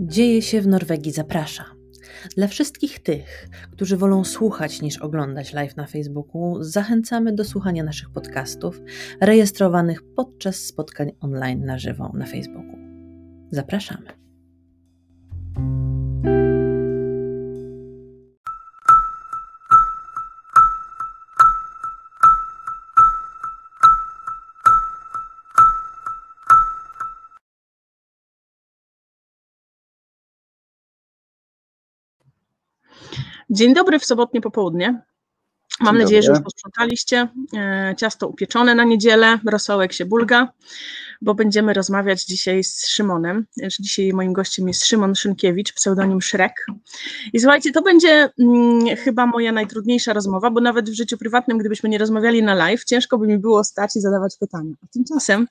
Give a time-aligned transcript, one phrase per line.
[0.00, 1.64] Dzieje się w Norwegii zaprasza.
[2.36, 8.10] Dla wszystkich tych, którzy wolą słuchać niż oglądać live na Facebooku, zachęcamy do słuchania naszych
[8.10, 8.80] podcastów
[9.20, 12.78] rejestrowanych podczas spotkań online na żywo na Facebooku.
[13.50, 14.17] Zapraszamy.
[33.50, 35.02] Dzień dobry w sobotnie popołudnie.
[35.80, 36.44] Mam Dzień nadzieję, że już dobry.
[36.44, 37.28] posprzątaliście.
[37.56, 40.52] E, Ciasto upieczone na niedzielę, rosołek się bulga,
[41.22, 43.46] bo będziemy rozmawiać dzisiaj z Szymonem.
[43.80, 46.66] Dzisiaj moim gościem jest Szymon Szynkiewicz, pseudonim Szrek.
[47.32, 51.88] I słuchajcie, to będzie mm, chyba moja najtrudniejsza rozmowa, bo nawet w życiu prywatnym, gdybyśmy
[51.88, 54.74] nie rozmawiali na live, ciężko by mi było stać i zadawać pytania.
[54.84, 55.48] A tymczasem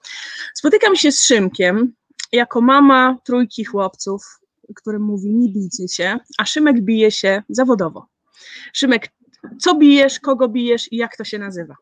[0.53, 1.93] spotykam się z Szymkiem
[2.31, 4.39] jako mama trójki chłopców,
[4.75, 8.07] który mówi nie bijcie się, a Szymek bije się zawodowo.
[8.73, 9.09] Szymek,
[9.59, 11.75] co bijesz, kogo bijesz i jak to się nazywa?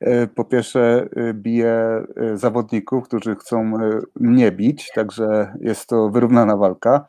[0.00, 6.10] E, Po pierwsze, e, biję e, zawodników, którzy chcą e, mnie bić, także jest to
[6.10, 7.06] wyrównana walka.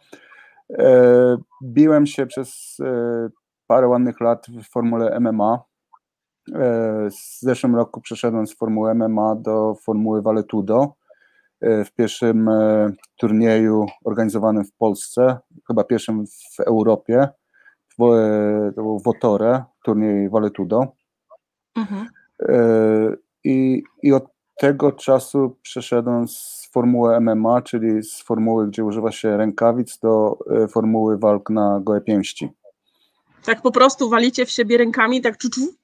[1.63, 2.77] Biłem się przez
[3.67, 5.59] parę ładnych lat w formule MMA.
[7.09, 10.93] W zeszłym roku przeszedłem z formuły MMA do formuły Valetudo.
[11.63, 17.27] E, W pierwszym e, turnieju organizowanym w Polsce, chyba pierwszym w Europie,
[17.99, 20.87] w, e, to był Wotore, turniej Valetudo.
[21.75, 22.07] Mhm.
[23.43, 24.23] I, I od
[24.57, 30.37] tego czasu przeszedłem z formuły MMA, czyli z formuły, gdzie używa się rękawic, do
[30.69, 32.49] formuły walk na gołe pięści.
[33.45, 35.61] Tak po prostu walicie w siebie rękami, tak czu, czu?
[35.61, 35.82] E,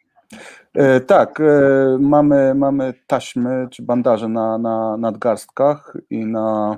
[1.08, 6.78] Tak, e, mamy, mamy taśmy czy bandaże na, na nadgarstkach i na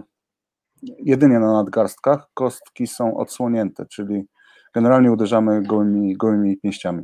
[0.83, 2.27] jedynie na nadgarstkach.
[2.33, 4.27] Kostki są odsłonięte, czyli
[4.73, 7.03] generalnie uderzamy gołymi, gołymi pięściami.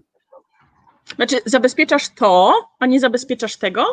[1.16, 3.86] Znaczy, zabezpieczasz to, a nie zabezpieczasz tego?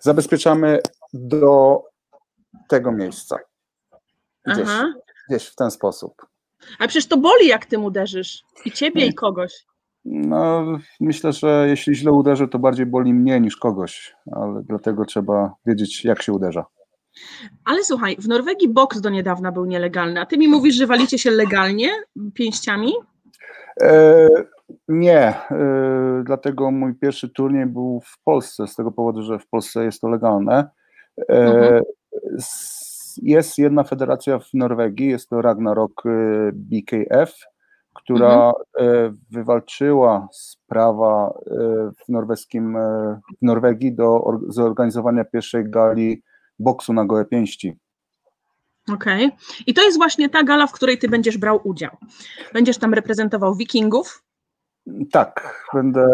[0.00, 0.78] Zabezpieczamy
[1.12, 1.82] do
[2.68, 3.36] tego miejsca.
[4.46, 4.94] Gdzieś, Aha.
[5.28, 6.26] gdzieś w ten sposób.
[6.78, 8.42] Ale przecież to boli, jak tym uderzysz.
[8.64, 9.66] I ciebie, i kogoś.
[10.04, 10.66] No,
[11.00, 16.04] myślę, że jeśli źle uderzę, to bardziej boli mnie niż kogoś, ale dlatego trzeba wiedzieć,
[16.04, 16.64] jak się uderza.
[17.64, 21.18] Ale słuchaj, w Norwegii boks do niedawna był nielegalny, a ty mi mówisz, że walicie
[21.18, 21.88] się legalnie
[22.34, 22.92] pięściami?
[23.82, 24.28] E,
[24.88, 25.20] nie,
[25.50, 30.00] e, dlatego mój pierwszy turniej był w Polsce, z tego powodu, że w Polsce jest
[30.00, 30.70] to legalne.
[31.28, 31.82] E, Mhm.
[33.22, 36.10] Jest jedna federacja w Norwegii, jest to Ragnarok e,
[36.52, 37.34] BKF,
[38.04, 41.54] która e, wywalczyła z prawa e,
[42.04, 46.22] w norweskim, e, w Norwegii do or- zorganizowania pierwszej gali
[46.58, 47.78] boksu na gołe pięści.
[48.94, 49.30] Okej.
[49.66, 51.90] I to jest właśnie ta gala, w której ty będziesz brał udział.
[52.52, 54.22] Będziesz tam reprezentował wikingów.
[55.12, 56.06] Tak, będę,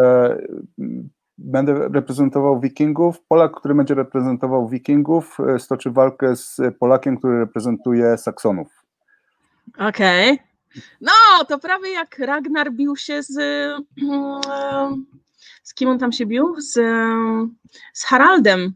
[1.39, 3.23] będę reprezentował Wikingów.
[3.29, 8.85] Polak, który będzie reprezentował Wikingów, stoczy walkę z Polakiem, który reprezentuje Saksonów.
[9.79, 10.39] Okej.
[11.01, 11.13] No,
[11.49, 13.33] to prawie jak Ragnar bił się z.
[15.63, 16.61] Z kim on tam się bił?
[16.61, 16.73] Z,
[17.95, 18.75] z Haraldem.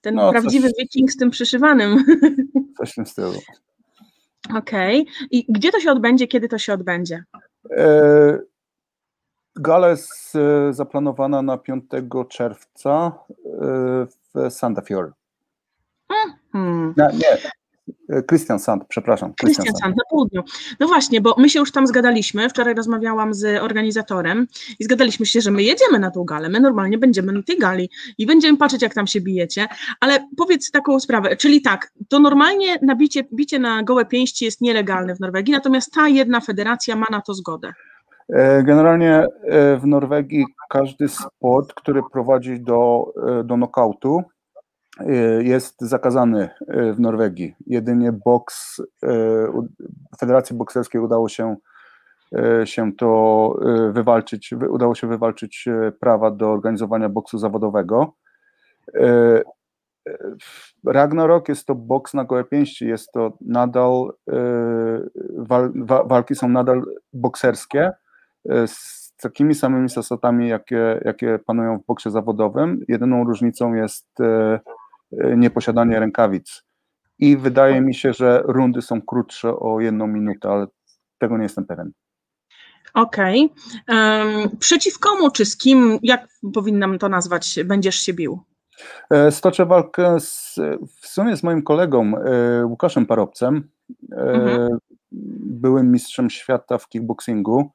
[0.00, 2.04] Ten No, prawdziwy coś- wiking z tym przyszywanym.
[2.78, 3.32] Coś w tym stylu.
[4.56, 5.06] Okej.
[5.30, 7.24] I gdzie to się odbędzie, kiedy to się odbędzie?
[7.76, 8.38] E,
[9.56, 11.84] Gala jest e, zaplanowana na 5
[12.28, 13.12] czerwca
[13.44, 15.14] e, w Sandefjord.
[16.52, 16.94] Hmm.
[16.96, 17.38] Nie, nie,
[18.28, 19.34] Christian Sand, przepraszam.
[19.34, 19.96] Christian Krystian Sand.
[19.96, 20.42] Na południu.
[20.80, 22.48] No właśnie, bo my się już tam zgadaliśmy.
[22.48, 24.46] Wczoraj rozmawiałam z organizatorem
[24.78, 26.48] i zgadaliśmy się, że my jedziemy na tą galę.
[26.48, 29.68] My normalnie będziemy na tej gali i będziemy patrzeć, jak tam się bijecie.
[30.00, 35.16] Ale powiedz taką sprawę, czyli tak, to normalnie nabicie, bicie na gołe pięści jest nielegalne
[35.16, 37.72] w Norwegii, natomiast ta jedna federacja ma na to zgodę.
[38.28, 44.33] E, Generalnie e, w Norwegii każdy sport, który prowadzi do, e, do nokautu, e,
[45.40, 47.54] jest zakazany e, w Norwegii.
[47.66, 48.80] Jedynie boks,
[49.52, 49.68] u-
[50.18, 51.56] Federacji Bokserskiej udało się,
[52.64, 53.58] się to
[53.92, 55.68] wywalczyć, wy- udało się wywalczyć
[56.00, 58.12] prawa do organizowania boksu zawodowego.
[60.86, 64.12] Ragnarok jest to boks na gołe pięści, jest to nadal,
[65.38, 66.82] wal, wa, walki są nadal
[67.12, 67.92] bokserskie,
[68.66, 72.80] z takimi samymi zasadami, jakie, jakie panują w boksie zawodowym.
[72.88, 74.08] Jedyną różnicą jest
[75.12, 76.62] nieposiadanie rękawic.
[77.18, 80.66] I wydaje mi się, że rundy są krótsze o jedną minutę, ale
[81.18, 81.92] tego nie jestem pewien.
[82.94, 83.52] Okej.
[83.88, 88.40] Em, Przeciw komu czy z kim, jak powinnam to nazwać, będziesz się bił?
[89.10, 90.54] E, Stoczę walkę z,
[91.00, 93.68] w sumie z moim kolegą e, Łukaszem Parobcem.
[94.12, 94.78] E, Mhm.
[95.46, 97.70] byłym mistrzem świata w kickboxingu.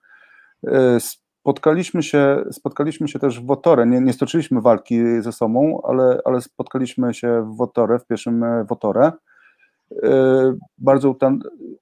[0.67, 0.97] E,
[1.41, 6.41] spotkaliśmy się, spotkaliśmy się też w Wotorę, nie, nie stoczyliśmy walki ze sobą, ale, ale
[6.41, 9.11] spotkaliśmy się w Wotorę, w pierwszym Wotorę.
[10.77, 11.15] Bardzo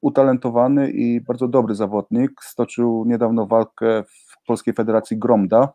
[0.02, 2.32] utalentowany i bardzo dobry zawodnik.
[2.44, 5.74] Stoczył niedawno walkę w Polskiej Federacji Gromda.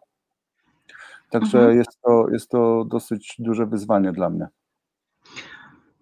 [1.31, 1.79] Także mhm.
[1.79, 4.49] jest, to, jest to dosyć duże wyzwanie dla mnie.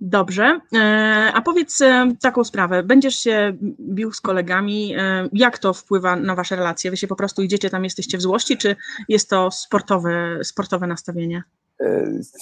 [0.01, 0.61] Dobrze.
[0.75, 2.83] E, a powiedz e, taką sprawę.
[2.83, 4.95] Będziesz się bił z kolegami.
[4.99, 6.91] E, jak to wpływa na wasze relacje?
[6.91, 8.77] Wy się po prostu idziecie tam, jesteście w złości, czy
[9.09, 11.43] jest to sportowe, sportowe nastawienie?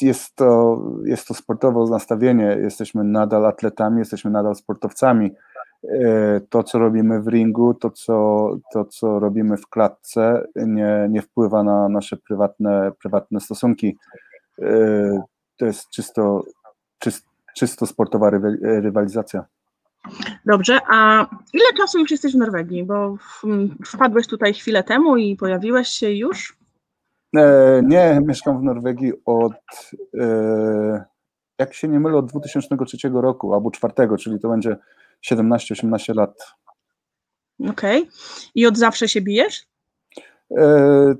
[0.01, 2.59] Jest to, jest to sportowe nastawienie.
[2.63, 5.31] Jesteśmy nadal atletami, jesteśmy nadal sportowcami.
[6.49, 11.63] To, co robimy w ringu, to, co, to, co robimy w klatce, nie, nie wpływa
[11.63, 13.97] na nasze prywatne, prywatne stosunki.
[15.57, 16.43] To jest czysto,
[16.99, 17.28] czysto
[17.59, 18.31] czysto sportowa
[18.63, 19.45] rywalizacja.
[20.47, 22.85] Dobrze, a ile czasu już jesteś w Norwegii?
[22.85, 23.17] Bo
[23.87, 26.59] wpadłeś tutaj chwilę temu i pojawiłeś się już?
[27.37, 29.53] E, nie, mieszkam w Norwegii od,
[30.21, 31.05] e,
[31.59, 34.77] jak się nie mylę, od 2003 roku albo 2004, czyli to będzie
[35.33, 36.55] 17-18 lat.
[37.71, 38.03] Okej.
[38.03, 38.13] Okay.
[38.55, 39.67] I od zawsze się bijesz?
[40.59, 41.15] E,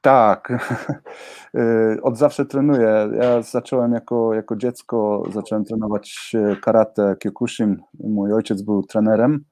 [0.00, 0.52] tak,
[1.54, 3.10] y, od zawsze trenuję.
[3.20, 7.82] Ja zacząłem jako, jako dziecko, zacząłem trenować karate Kyokushin.
[8.00, 9.44] Mój ojciec był trenerem.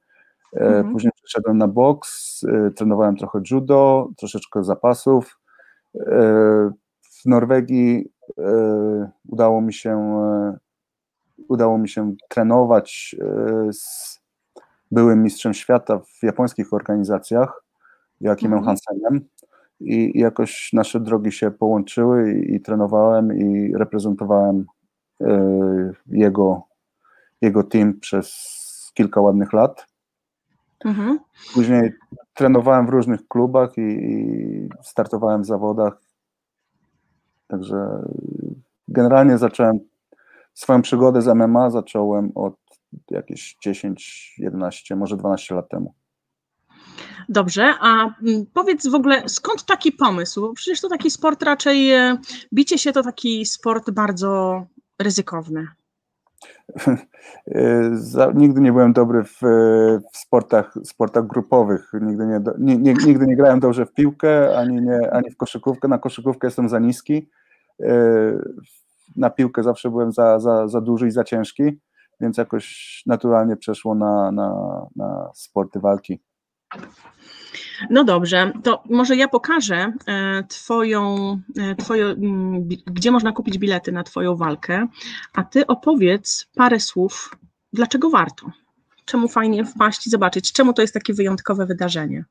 [0.53, 0.91] Y, mhm.
[0.91, 5.39] Później przeszedłem na boks, y, trenowałem trochę judo, troszeczkę zapasów.
[7.01, 8.11] W Norwegii
[9.27, 10.21] udało mi się,
[11.49, 13.15] udało mi się trenować
[13.71, 14.19] z
[14.91, 17.63] byłym mistrzem świata w japońskich organizacjach,
[18.21, 18.65] Joachimem mhm.
[18.65, 19.29] Hansenem
[19.79, 24.65] i jakoś nasze drogi się połączyły i, i trenowałem i reprezentowałem
[25.21, 25.25] y,
[26.07, 26.63] jego,
[27.41, 28.57] jego team przez
[28.93, 29.87] kilka ładnych lat.
[30.85, 31.19] Mhm.
[31.53, 31.93] Później
[32.33, 36.01] trenowałem w różnych klubach i, i, startowałem w zawodach.
[37.47, 38.07] Także
[38.87, 39.79] generalnie zacząłem
[40.53, 42.55] swoją przygodę z MMA zacząłem od
[43.11, 45.93] jakieś 10, 11, może 12 lat temu.
[47.29, 50.53] Dobrze, a mm, powiedz w ogóle, skąd taki pomysł?
[50.53, 52.17] Przecież to taki sport raczej, e,
[52.53, 54.63] bicie się to taki sport bardzo
[54.99, 55.67] ryzykowny.
[57.55, 59.39] E, nigdy nie byłem dobry w,
[60.13, 61.91] w sportach, sportach grupowych.
[62.01, 65.87] Nigdy nie, nie, nigdy nie grałem dobrze w piłkę, ani, nie, ani w koszykówkę.
[65.87, 67.29] Na koszykówkę jestem za niski.
[67.83, 67.93] E,
[69.15, 71.79] na piłkę zawsze byłem za, za, za duży i za ciężki,
[72.19, 76.19] więc jakoś naturalnie przeszło na, na, na sporty walki.
[77.89, 81.15] No dobrze, to może ja pokażę e, twoją,
[81.59, 84.87] e, twoją, mm, gdzie można kupić bilety na Twoją walkę,
[85.33, 87.37] a Ty opowiedz parę słów,
[87.73, 88.51] dlaczego warto.
[89.05, 92.25] Czemu fajnie wpaść i zobaczyć, czemu to jest takie wyjątkowe wydarzenie?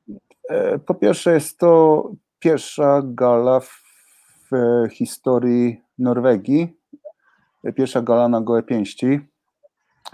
[0.48, 2.02] E, po pierwsze, jest to
[2.38, 4.50] pierwsza gala w
[4.92, 6.76] historii Norwegii.
[7.74, 9.20] Pierwsza gala na gołe pięści.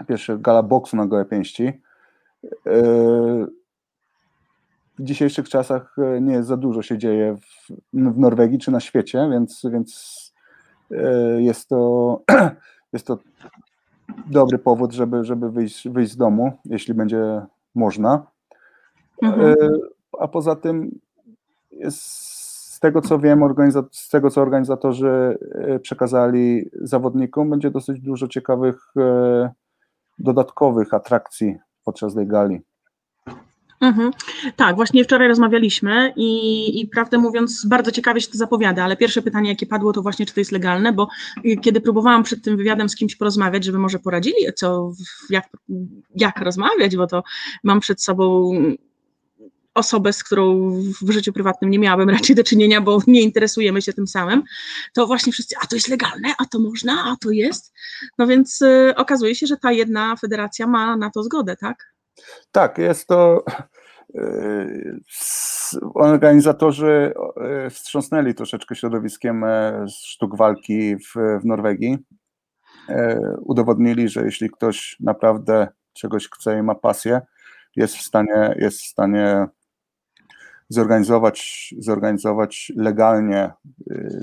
[0.07, 1.81] Pierwsza gala boksu na gołe pięści
[4.99, 9.29] w dzisiejszych czasach e, nie za dużo się dzieje w, w Norwegii czy na świecie,
[9.31, 10.33] więc, więc
[10.91, 12.21] e, jest, to,
[12.93, 13.17] jest to
[14.25, 17.41] dobry powód, żeby, żeby wyjść, wyjść z domu, jeśli będzie
[17.75, 18.25] można.
[19.21, 19.51] Mhm.
[19.51, 19.55] E,
[20.19, 20.99] a poza tym
[21.71, 22.01] jest
[22.73, 23.41] z tego co wiem,
[23.91, 25.37] z tego co organizatorzy
[25.81, 28.93] przekazali zawodnikom, będzie dosyć dużo ciekawych
[30.19, 32.61] dodatkowych atrakcji podczas tej gali.
[33.83, 34.11] Mhm.
[34.55, 39.21] Tak, właśnie wczoraj rozmawialiśmy i, i prawdę mówiąc, bardzo ciekawie się to zapowiada, ale pierwsze
[39.21, 41.07] pytanie, jakie padło, to właśnie, czy to jest legalne, bo
[41.61, 44.91] kiedy próbowałam przed tym wywiadem z kimś porozmawiać, żeby może poradzili, co,
[45.29, 45.49] jak,
[46.15, 47.23] jak rozmawiać, bo to
[47.63, 48.51] mam przed sobą
[49.73, 50.71] osobę, z którą
[51.01, 54.43] w życiu prywatnym nie miałabym raczej do czynienia, bo nie interesujemy się tym samym,
[54.93, 57.73] to właśnie wszyscy, a to jest legalne, a to można, a to jest.
[58.17, 61.93] No więc y, okazuje się, że ta jedna federacja ma na to zgodę, tak?
[62.51, 63.43] Tak, jest to.
[64.15, 64.67] E,
[65.95, 71.97] organizatorzy e, wstrząsnęli troszeczkę środowiskiem e, sztuk walki w, w Norwegii.
[73.41, 77.21] Udowodnili, że jeśli ktoś naprawdę czegoś chce i ma pasję,
[77.75, 79.45] jest w stanie, jest w stanie
[80.69, 83.51] zorganizować, zorganizować legalnie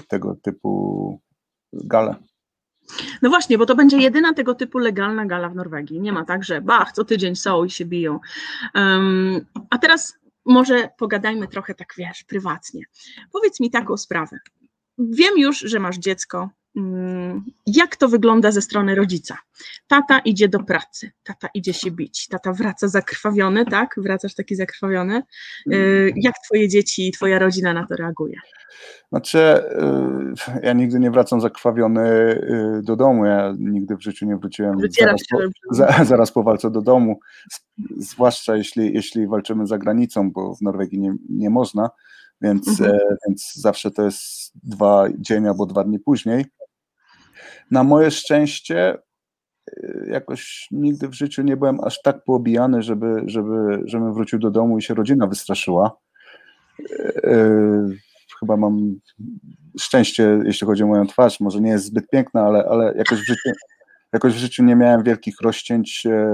[0.09, 1.21] tego typu
[1.73, 2.15] gale.
[3.23, 6.01] No właśnie, bo to będzie jedyna tego typu legalna gala w Norwegii.
[6.01, 8.21] Nie ma tak, że bach, co tydzień są i się biją.
[8.75, 12.83] Um, a teraz może pogadajmy trochę tak, wiesz, prywatnie.
[13.33, 14.39] Powiedz mi taką sprawę.
[14.99, 16.51] Wiem już, że masz dziecko,
[17.67, 19.39] jak to wygląda ze strony rodzica.
[19.89, 23.95] Tata idzie do pracy, tata idzie się bić, tata wraca zakrwawiony, tak?
[23.97, 25.23] Wracasz taki zakrwawiony.
[25.73, 28.37] Y, jak twoje dzieci i twoja rodzina na to reaguje?
[29.09, 32.11] Znaczy, y, ja nigdy nie wracam zakrwawiony
[32.79, 33.25] y, do domu.
[33.25, 35.39] Ja nigdy w życiu nie wróciłem zaraz po,
[35.71, 37.21] za, zaraz po walce do domu.
[37.97, 41.91] Zwłaszcza jeśli, jeśli walczymy za granicą, bo w Norwegii nie, nie można,
[42.41, 42.91] więc, mhm.
[42.91, 46.45] E, więc zawsze to jest dwa dzień albo dwa dni później.
[47.71, 48.99] Na moje szczęście
[49.69, 54.51] y, jakoś nigdy w życiu nie byłem aż tak poobijany, żeby, żeby, żebym wrócił do
[54.51, 55.97] domu i się rodzina wystraszyła
[58.41, 59.01] chyba mam
[59.79, 61.41] szczęście, jeśli chodzi o moją twarz.
[61.41, 63.51] Może nie jest zbyt piękna, ale, ale jakoś, w życiu,
[64.13, 66.33] jakoś w życiu nie miałem wielkich rozcięć, e,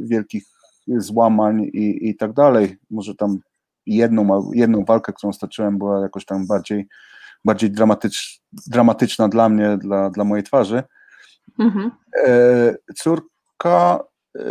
[0.00, 0.44] wielkich
[0.86, 2.76] złamań i, i tak dalej.
[2.90, 3.38] Może tam
[3.86, 6.86] jedną, jedną walkę, którą stoczyłem, była jakoś tam bardziej,
[7.44, 10.82] bardziej dramatycz, dramatyczna dla mnie, dla, dla mojej twarzy.
[11.58, 11.90] Mhm.
[12.26, 14.04] E, córka
[14.38, 14.42] e,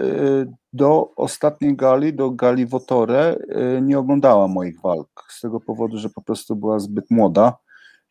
[0.74, 3.36] do ostatniej gali, do gali Wotore,
[3.78, 7.58] y, nie oglądała moich walk, z tego powodu, że po prostu była zbyt młoda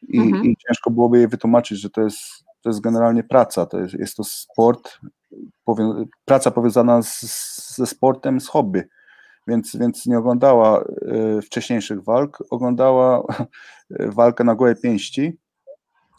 [0.09, 0.45] i, mhm.
[0.45, 2.19] i ciężko byłoby jej wytłumaczyć, że to jest,
[2.61, 4.99] to jest generalnie praca, to jest, jest to sport,
[5.65, 8.83] powią praca powiązana z, ze sportem, z hobby,
[9.49, 10.85] więc, więc nie oglądała
[11.39, 13.23] y, wcześniejszych walk, oglądała
[13.91, 15.39] walkę na gołe pięści,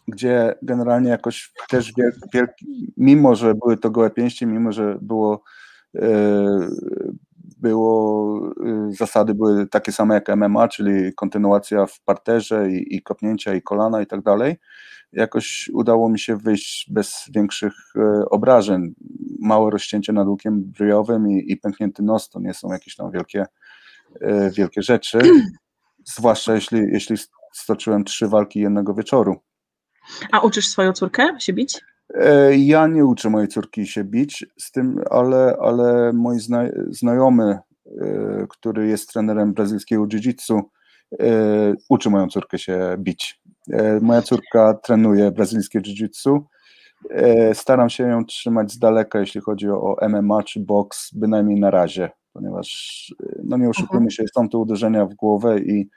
[0.07, 1.93] gdzie generalnie jakoś też
[2.33, 5.43] wielki, mimo że były to gołe pięści, mimo że było
[5.95, 6.69] E,
[7.57, 8.51] było,
[8.89, 13.61] y, zasady były takie same jak MMA, czyli kontynuacja w parterze i, i kopnięcia i
[13.61, 14.55] kolana i tak dalej.
[15.11, 18.93] Jakoś udało mi się wyjść bez większych e, obrażeń.
[19.39, 23.45] Małe rozcięcie nad łukiem bryjowym i, i pęknięty nos to nie są jakieś tam wielkie,
[24.21, 25.19] e, wielkie rzeczy,
[26.15, 27.15] zwłaszcza jeśli, jeśli
[27.53, 29.35] stoczyłem trzy walki jednego wieczoru.
[30.31, 31.81] A uczysz swoją córkę się bić?
[32.13, 37.59] E, ja nie uczę mojej córki się bić, z tym, ale, ale mój zna, znajomy,
[38.01, 40.61] e, który jest trenerem brazylijskiego jiu-jitsu,
[41.19, 43.41] e, uczy moją córkę się bić.
[44.01, 46.39] Moja córka trenuje brazylijskie jiu-jitsu.
[47.53, 52.09] Staram się ją trzymać z daleka, jeśli chodzi o MMA czy boks, bynajmniej na razie,
[52.33, 52.67] ponieważ,
[53.43, 55.89] no nie oszukujmy się, są to uderzenia w głowę i,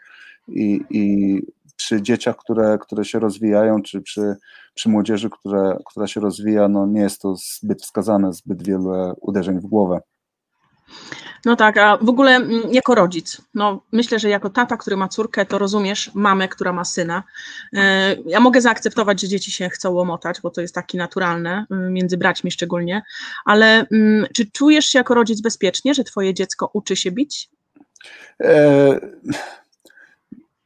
[0.49, 1.39] i, i
[1.77, 4.37] przy dzieciach, które, które się rozwijają, czy przy,
[4.75, 9.61] przy młodzieży, które, która się rozwija, no nie jest to zbyt wskazane, zbyt wiele uderzeń
[9.61, 10.01] w głowę.
[11.45, 15.09] No tak, a w ogóle mm, jako rodzic, no myślę, że jako tata, który ma
[15.09, 17.23] córkę, to rozumiesz mamę, która ma syna.
[17.73, 21.91] E, ja mogę zaakceptować, że dzieci się chcą łomotać, bo to jest takie naturalne, y,
[21.91, 23.03] między braćmi szczególnie,
[23.45, 27.51] ale mm, czy czujesz się jako rodzic bezpiecznie, że twoje dziecko uczy się bić?
[28.41, 29.01] E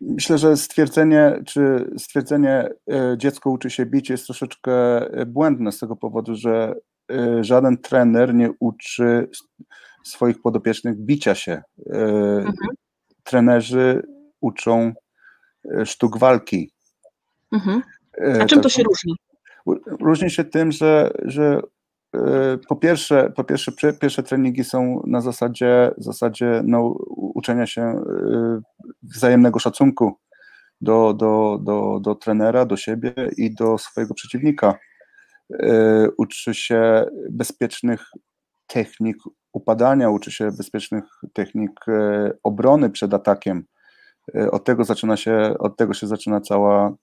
[0.00, 5.78] Myślę, że stwierdzenie, czy stwierdzenie e, dziecko uczy się bić jest troszeczkę e, błędne z
[5.78, 6.74] tego powodu, że
[7.10, 9.28] e, żaden trener nie uczy
[10.04, 11.62] swoich podopiecznych bicia się.
[11.86, 12.54] Mhm.
[13.22, 14.02] Trenerzy
[14.40, 14.92] uczą
[15.84, 16.72] sztuk walki.
[17.52, 17.82] Mhm.
[18.40, 19.14] A czym to się różni?
[20.00, 21.60] Różni się tym, że, że
[22.68, 28.00] po pierwsze, po pierwsze, pierwsze treningi są na zasadzie, zasadzie no, uczenia się
[29.02, 30.18] wzajemnego szacunku
[30.80, 34.78] do, do, do, do trenera, do siebie i do swojego przeciwnika.
[35.52, 38.10] E, uczy się bezpiecznych
[38.66, 39.16] technik
[39.52, 43.64] upadania, uczy się bezpiecznych technik e, obrony przed atakiem.
[44.52, 46.94] Od tego zaczyna się, od tego się zaczyna cała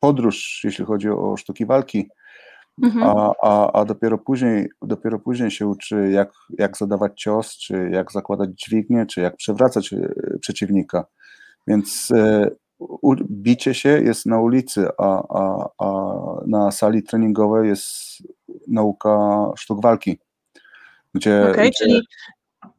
[0.00, 2.08] podróż, jeśli chodzi o sztuki walki.
[2.82, 3.02] Mhm.
[3.02, 8.12] A, a, a dopiero później, dopiero później się uczy, jak, jak zadawać cios, czy jak
[8.12, 10.08] zakładać dźwignię, czy jak przewracać e,
[10.40, 11.06] przeciwnika.
[11.66, 16.12] Więc e, u, bicie się jest na ulicy, a, a, a
[16.46, 17.92] na sali treningowej jest
[18.68, 20.18] nauka sztuk walki.
[21.14, 21.72] Gdzie, okay, gdzie...
[21.78, 22.02] czyli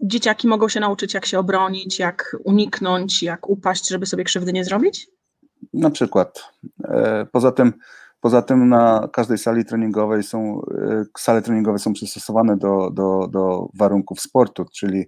[0.02, 4.64] dzieciaki mogą się nauczyć, jak się obronić, jak uniknąć, jak upaść, żeby sobie krzywdy nie
[4.64, 5.08] zrobić?
[5.74, 6.52] Na przykład.
[6.84, 7.74] E, poza tym
[8.22, 13.70] Poza tym na każdej sali treningowej są, e, sale treningowe są przystosowane do, do, do
[13.74, 15.06] warunków sportu, czyli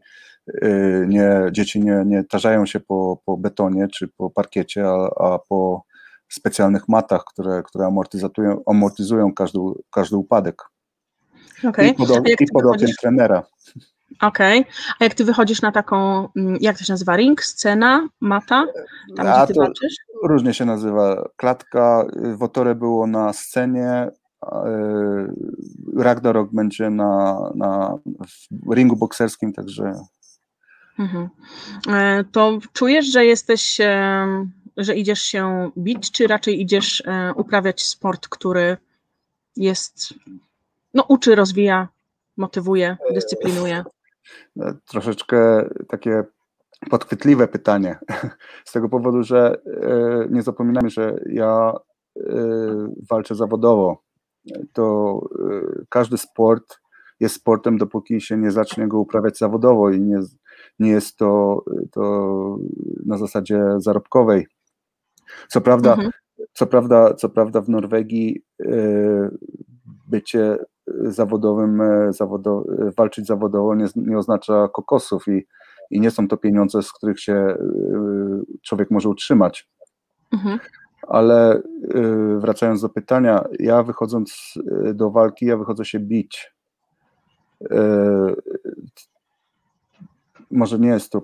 [0.62, 0.70] e,
[1.08, 5.84] nie, dzieci nie, nie tarzają się po, po betonie czy po parkiecie, a, a po
[6.30, 9.60] specjalnych matach, które, które amortyzują, amortyzują każdy,
[9.92, 10.62] każdy upadek.
[11.70, 11.88] Okay.
[11.88, 13.44] I pod, i pod okiem trenera.
[14.22, 14.62] Okej.
[14.62, 14.74] Okay.
[15.00, 18.66] A jak ty wychodzisz na taką, mm, jak to się nazywa, ring, scena, mata,
[19.18, 19.96] tam A gdzie ty walczysz?
[20.24, 21.30] Różnie się nazywa.
[21.36, 24.08] Klatka, y, Wotore było na scenie,
[24.44, 24.48] y,
[25.98, 27.98] Ragnarok będzie na, na
[28.74, 29.94] ringu bokserskim, także...
[31.00, 31.30] Mhm.
[31.88, 33.80] E, to czujesz, że jesteś
[34.78, 38.78] że idziesz się bić, czy raczej idziesz e, uprawiać sport, który
[39.56, 40.14] jest,
[40.94, 41.88] no uczy, rozwija,
[42.38, 43.84] motywuje, dyscyplinuje?
[44.56, 46.24] No, troszeczkę takie
[46.90, 48.00] podchwytliwe pytanie,
[48.66, 51.74] z tego powodu, że e, nie zapominamy, że ja
[52.20, 52.24] e,
[53.10, 54.04] walczę zawodowo.
[54.74, 55.20] To
[55.90, 56.80] każdy sport
[57.20, 60.20] jest sportem, dopóki się nie zacznie go uprawiać zawodowo i nie,
[60.80, 62.58] nie jest to, to
[63.06, 64.48] na zasadzie zarobkowej.
[65.48, 66.12] Co prawda, mhm.
[66.54, 68.44] co prawda, co prawda w Norwegii
[70.08, 70.58] bycie
[70.88, 72.64] zawodowym, y, zawodo,
[72.98, 75.48] walczyć zawodowo nie, nie oznacza kokosów i,
[75.92, 79.70] i nie są to pieniądze, z których się y, człowiek może utrzymać.
[80.34, 80.60] Mhm.
[81.08, 81.62] Ale
[82.38, 84.54] wracając do pytania, ja wychodząc
[84.94, 86.54] do walki, ja wychodzę się bić.
[90.52, 91.22] Może nie jest to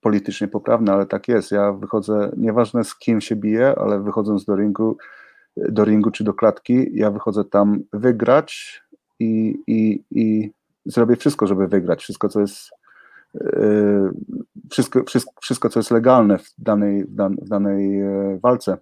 [0.00, 1.50] politycznie poprawne, ale tak jest.
[1.50, 4.96] Ja wychodzę, nieważne z kim się biję, ale wychodząc do ringu,
[5.56, 8.82] do ringu czy do klatki, ja wychodzę tam wygrać
[9.20, 10.50] i, i, i
[10.84, 12.02] zrobię wszystko, żeby wygrać.
[12.02, 12.70] Wszystko, co jest
[13.34, 14.10] yy,
[14.70, 18.78] wszystko, wszystko, wszystko, co jest legalne w danej, w, dan, w danej e, walce.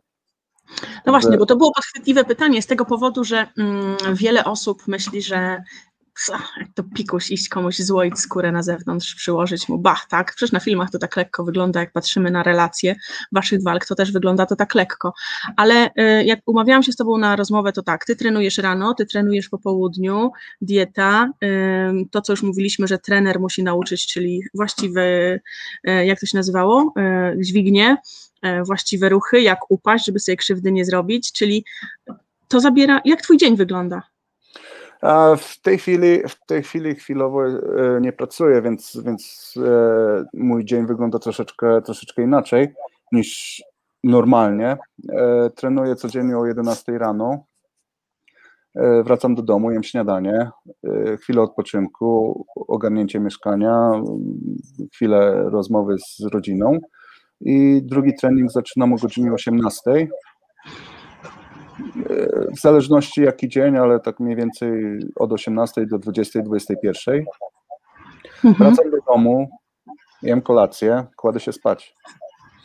[1.06, 5.22] No właśnie, bo to było podchwytliwe pytanie z tego powodu, że mm, wiele osób myśli,
[5.22, 5.62] że
[6.74, 10.34] to pikuś iść komuś złoić skórę na zewnątrz, przyłożyć mu, bach, tak?
[10.34, 12.96] Przecież na filmach to tak lekko wygląda, jak patrzymy na relacje
[13.32, 15.12] waszych walk, to też wygląda to tak lekko.
[15.56, 19.06] Ale y, jak umawiałam się z tobą na rozmowę, to tak, ty trenujesz rano, ty
[19.06, 21.48] trenujesz po południu, dieta, y,
[22.10, 25.00] to co już mówiliśmy, że trener musi nauczyć, czyli właściwy,
[25.88, 26.92] y, jak to się nazywało,
[27.38, 27.96] dźwignie,
[28.66, 31.64] właściwe ruchy, jak upaść, żeby sobie krzywdy nie zrobić, czyli
[32.48, 34.02] to zabiera, jak twój dzień wygląda?
[35.36, 37.58] W tej chwili, w tej chwili chwilowo e,
[38.00, 42.68] nie pracuję, więc, więc e, mój dzień wygląda troszeczkę, troszeczkę inaczej
[43.12, 43.62] niż
[44.04, 44.76] normalnie.
[45.12, 47.44] E, trenuję codziennie o 11 rano.
[49.04, 50.50] Wracam do domu, jem śniadanie,
[51.20, 53.92] chwilę odpoczynku, ogarnięcie mieszkania,
[54.94, 56.78] chwilę rozmowy z rodziną
[57.40, 60.08] i drugi trening zaczynam o godzinie 18
[62.56, 67.24] w zależności jaki dzień, ale tak mniej więcej od 18 do 20, 21.
[68.44, 68.54] Mhm.
[68.54, 69.48] Wracam do domu,
[70.22, 71.94] jem kolację, kładę się spać.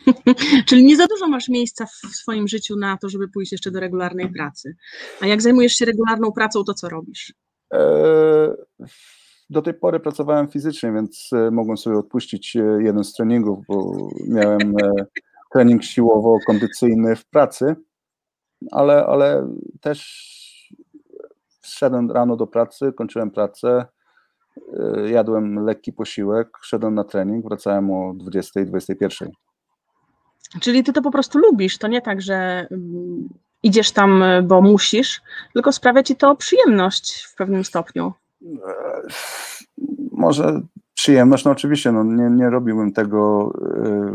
[0.68, 3.80] Czyli nie za dużo masz miejsca w swoim życiu na to, żeby pójść jeszcze do
[3.80, 4.76] regularnej pracy.
[5.22, 7.34] A jak zajmujesz się regularną pracą, to co robisz?
[7.74, 7.80] E,
[9.50, 14.10] do tej pory pracowałem fizycznie, więc e, mogłem sobie odpuścić e, jeden z treningów, bo
[14.28, 14.76] miałem
[15.54, 17.76] trening siłowo-kondycyjny w pracy
[18.72, 19.48] ale, ale
[19.82, 20.34] też
[21.62, 23.86] szedłem rano do pracy, kończyłem pracę,
[24.58, 29.30] y, jadłem lekki posiłek, szedłem na trening, wracałem o 20, 21.
[30.62, 33.30] Czyli ty to po prostu lubisz, to nie tak, że mm,
[33.64, 35.22] idziesz tam, bo musisz,
[35.54, 38.14] tylko sprawia ci to przyjemność w pewnym stopniu.
[40.12, 40.62] Może
[40.94, 43.52] przyjemność, no oczywiście, no nie, nie robiłbym tego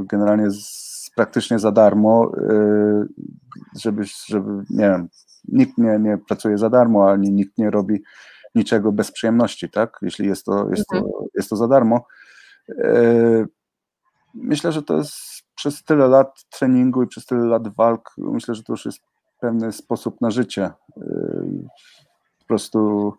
[0.02, 3.09] y, generalnie z praktycznie za darmo, y,
[3.81, 5.09] żeby, żeby nie wiem,
[5.48, 8.02] nikt nie, nie pracuje za darmo, ani nikt nie robi
[8.54, 9.98] niczego bez przyjemności, tak?
[10.02, 11.14] Jeśli jest to, jest to, mhm.
[11.35, 12.07] jest to za darmo.
[12.68, 13.46] Y,
[14.35, 15.14] myślę, że to jest
[15.54, 19.00] przez tyle lat treningu i przez tyle lat walk, myślę, że to już jest
[19.40, 20.70] pewny sposób na życie.
[20.96, 21.02] Y,
[22.38, 23.12] po prostu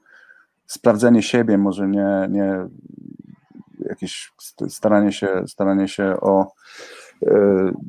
[0.65, 2.67] sprawdzenie siebie, może nie, nie
[3.79, 4.33] jakieś
[4.67, 6.51] staranie się, staranie się o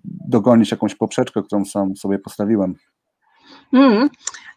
[0.04, 2.74] dogonić jakąś poprzeczkę, którą sam sobie postawiłem.
[3.72, 4.08] Mm.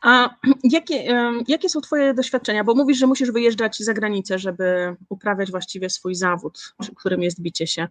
[0.01, 0.29] A
[0.63, 1.03] jakie,
[1.47, 2.63] jakie są Twoje doświadczenia?
[2.63, 7.67] Bo mówisz, że musisz wyjeżdżać za granicę, żeby uprawiać właściwie swój zawód, którym jest bicie
[7.67, 7.87] się.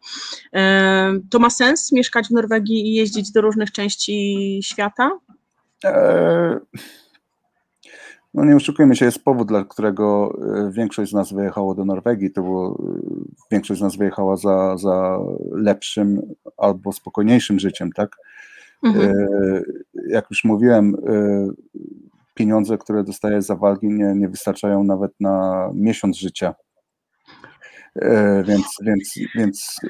[1.31, 5.11] To ma sens mieszkać w Norwegii i jeździć do różnych części świata?
[5.85, 6.61] E,
[8.35, 12.33] no nie oszukujmy się, jest powód, dla którego e, większość z nas wyjechało do Norwegii.
[12.33, 13.01] To było, e,
[13.51, 15.19] większość z nas wyjechała za, za
[15.53, 16.23] lepszym
[16.63, 18.17] albo spokojniejszym życiem, tak?
[18.83, 19.11] Mhm.
[19.11, 19.63] E,
[20.09, 20.97] jak już mówiłem,
[22.35, 26.55] pieniądze, które dostaję za walki nie, nie wystarczają nawet na miesiąc życia.
[28.45, 29.81] Więc, więc, więc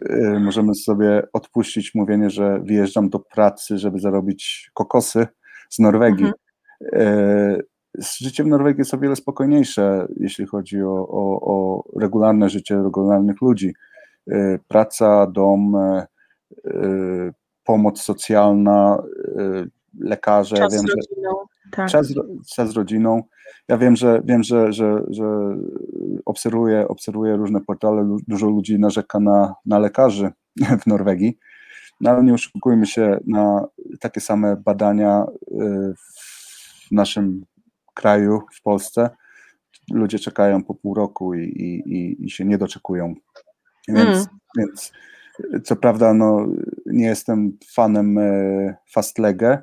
[0.41, 5.27] możemy sobie odpuścić mówienie, że wyjeżdżam do pracy, żeby zarobić kokosy
[5.71, 6.25] z Norwegii.
[6.25, 7.63] Mhm
[7.99, 13.41] życie w Norwegii jest o wiele spokojniejsze, jeśli chodzi o, o, o regularne życie regularnych
[13.43, 13.75] ludzi.
[14.31, 16.07] E, praca, dom, e, e,
[17.65, 19.03] pomoc socjalna,
[20.01, 20.57] lekarze.
[20.57, 21.31] Czas, wiem, z rodziną.
[21.71, 21.89] Tak.
[21.89, 22.15] Czas,
[22.55, 23.23] czas z rodziną.
[23.69, 25.25] Ja wiem, że wiem, że, że, że
[26.25, 30.33] obserwuję, obserwuję różne portale, dużo ludzi narzeka na, na lekarzy
[30.83, 31.39] w Norwegii.
[32.01, 33.67] No ale nie oszukujmy się na
[34.01, 35.25] takie same badania
[36.89, 37.45] w naszym
[37.95, 39.11] kraju, w Polsce.
[39.93, 41.43] Ludzie czekają po pół roku i,
[41.87, 43.15] i, i się nie doczekują.
[43.89, 44.27] Więc, mm.
[44.59, 44.93] więc
[45.65, 46.47] co prawda no,
[46.87, 48.19] nie jestem fanem
[48.93, 49.63] Fastlege,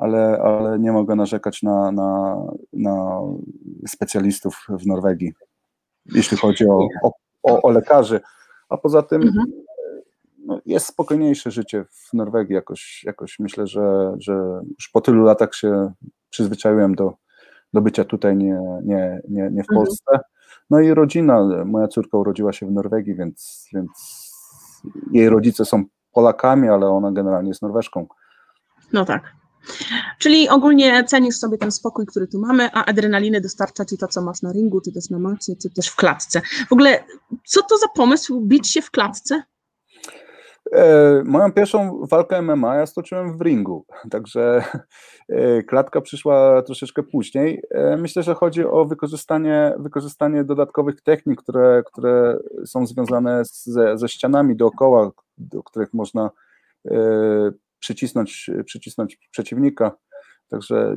[0.00, 2.36] ale, ale nie mogę narzekać na, na,
[2.72, 3.20] na
[3.88, 5.32] specjalistów w Norwegii,
[6.14, 8.20] jeśli chodzi o, o, o, o lekarzy.
[8.68, 9.46] A poza tym mhm.
[10.38, 15.54] no, jest spokojniejsze życie w Norwegii jakoś, jakoś myślę, że, że już po tylu latach
[15.54, 15.92] się
[16.30, 17.12] przyzwyczaiłem do,
[17.72, 19.76] do bycia tutaj, nie, nie, nie, nie w mhm.
[19.76, 20.18] Polsce.
[20.70, 23.90] No i rodzina, moja córka urodziła się w Norwegii, więc, więc
[25.12, 28.06] jej rodzice są Polakami, ale ona generalnie jest Norweszką.
[28.92, 29.40] No tak.
[30.18, 34.22] Czyli ogólnie cenisz sobie ten spokój, który tu mamy, a adrenaliny dostarcza ci to, co
[34.22, 36.40] masz na ringu, czy też na macie, czy też w klatce.
[36.68, 37.04] W ogóle,
[37.44, 39.42] co to za pomysł bić się w klatce?
[40.72, 44.64] E, moją pierwszą walkę MMA ja stoczyłem w ringu, także
[45.28, 47.62] e, klatka przyszła troszeczkę później.
[47.70, 54.08] E, myślę, że chodzi o wykorzystanie, wykorzystanie dodatkowych technik, które, które są związane ze, ze
[54.08, 56.30] ścianami dookoła, do których można
[57.78, 59.92] przycisnąć, przycisnąć przeciwnika.
[60.48, 60.96] Także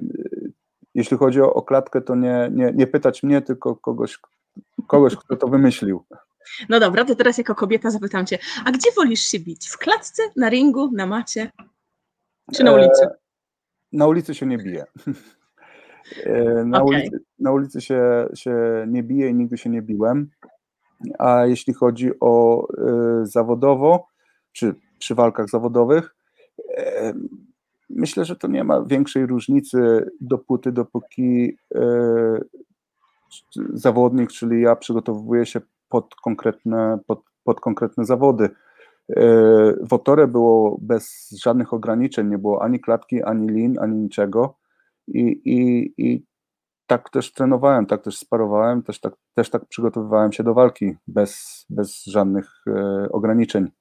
[0.95, 4.19] jeśli chodzi o, klatkę, to nie, nie, nie pytać mnie, tylko kogoś,
[4.87, 6.03] kogoś, kto to wymyślił.
[6.69, 9.67] No dobra, to teraz jako kobieta zapytam cię, a gdzie wolisz się bić?
[9.67, 11.51] W klatce, na ringu, na macie?
[12.53, 13.05] Czy na e, ulicy?
[13.05, 13.09] E,
[13.91, 14.85] na ulicy się nie bije.
[16.25, 16.97] E, na, okay.
[16.97, 18.55] ulicy, na ulicy się, się
[18.87, 20.29] nie bije i nigdy się nie biłem.
[21.19, 22.67] A jeśli chodzi o
[23.21, 24.07] y, zawodowo,
[24.51, 26.15] czy przy walkach zawodowych,
[26.59, 27.13] y,
[27.89, 31.79] myślę, że to nie ma większej różnicy dopóty, dopóki y,
[33.73, 35.61] zawodnik, czyli ja przygotowuję się
[35.93, 38.43] pod konkretne, pod, pod konkretne zawody.
[38.45, 39.23] E,
[39.81, 44.57] w Otore było bez żadnych ograniczeń, nie było ani klatki, ani lin, ani niczego.
[45.07, 46.25] I, i, i
[46.87, 51.65] tak też trenowałem, tak też sparowałem, też tak, też tak przygotowywałem się do walki bez,
[51.69, 53.71] bez żadnych e, ograniczeń.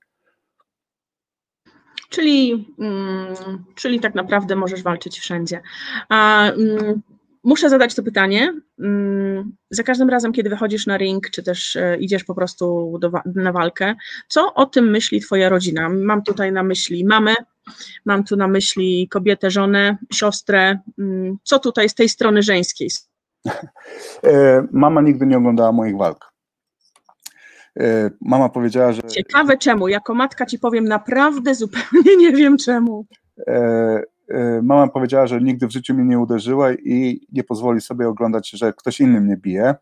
[2.09, 3.35] Czyli, mm,
[3.75, 5.61] czyli tak naprawdę możesz walczyć wszędzie.
[6.09, 7.03] A mm,
[7.45, 8.55] Muszę zadać to pytanie.
[8.79, 13.11] Mm, za każdym razem, kiedy wychodzisz na ring, czy też e, idziesz po prostu do,
[13.35, 13.95] na walkę,
[14.29, 15.89] co o tym myśli Twoja rodzina?
[15.89, 17.35] Mam tutaj na myśli mamę,
[18.05, 20.79] mam tu na myśli kobietę, żonę, siostrę.
[20.99, 22.89] Mm, co tutaj z tej strony żeńskiej?
[24.25, 26.33] E, mama nigdy nie oglądała moich walk.
[27.81, 29.03] E, mama powiedziała, że.
[29.03, 29.89] Ciekawe czemu.
[29.89, 33.07] Jako matka ci powiem, naprawdę zupełnie nie wiem czemu.
[34.33, 38.51] Y, mama powiedziała, że nigdy w życiu mnie nie uderzyła i nie pozwoli sobie oglądać,
[38.51, 39.75] że ktoś inny mnie bije.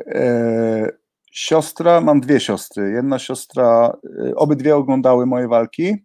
[0.00, 0.98] Y,
[1.32, 2.90] siostra, mam dwie siostry.
[2.90, 3.96] Jedna siostra,
[4.28, 5.96] y, obydwie oglądały moje walki.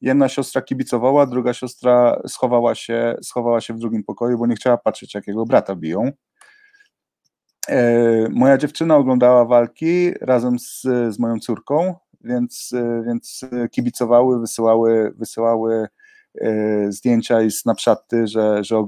[0.00, 4.76] Jedna siostra kibicowała, druga siostra schowała się, schowała się w drugim pokoju, bo nie chciała
[4.76, 6.12] patrzeć, jakiego brata biją.
[8.30, 12.74] Moja dziewczyna oglądała walki razem z, z moją córką, więc,
[13.06, 15.88] więc kibicowały, wysyłały, wysyłały
[16.88, 18.78] zdjęcia i snapshoty, że, że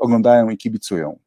[0.00, 1.18] oglądają i kibicują.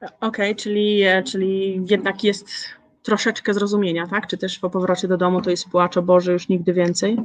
[0.00, 2.48] Okej, okay, czyli, e, czyli jednak jest
[3.02, 4.26] troszeczkę zrozumienia, tak?
[4.26, 7.16] Czy też po powrocie do domu to jest płacz o Boże już nigdy więcej?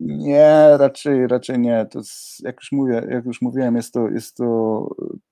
[0.00, 1.86] Nie, raczej, raczej nie.
[1.86, 4.88] To jest, jak, już mówię, jak już mówiłem, jest to, jest to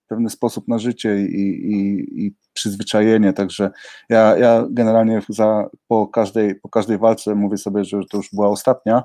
[0.08, 3.70] pewny sposób na życie i, i, i przyzwyczajenie, także
[4.08, 8.48] ja, ja generalnie za, po, każdej, po każdej walce mówię sobie, że to już była
[8.48, 9.02] ostatnia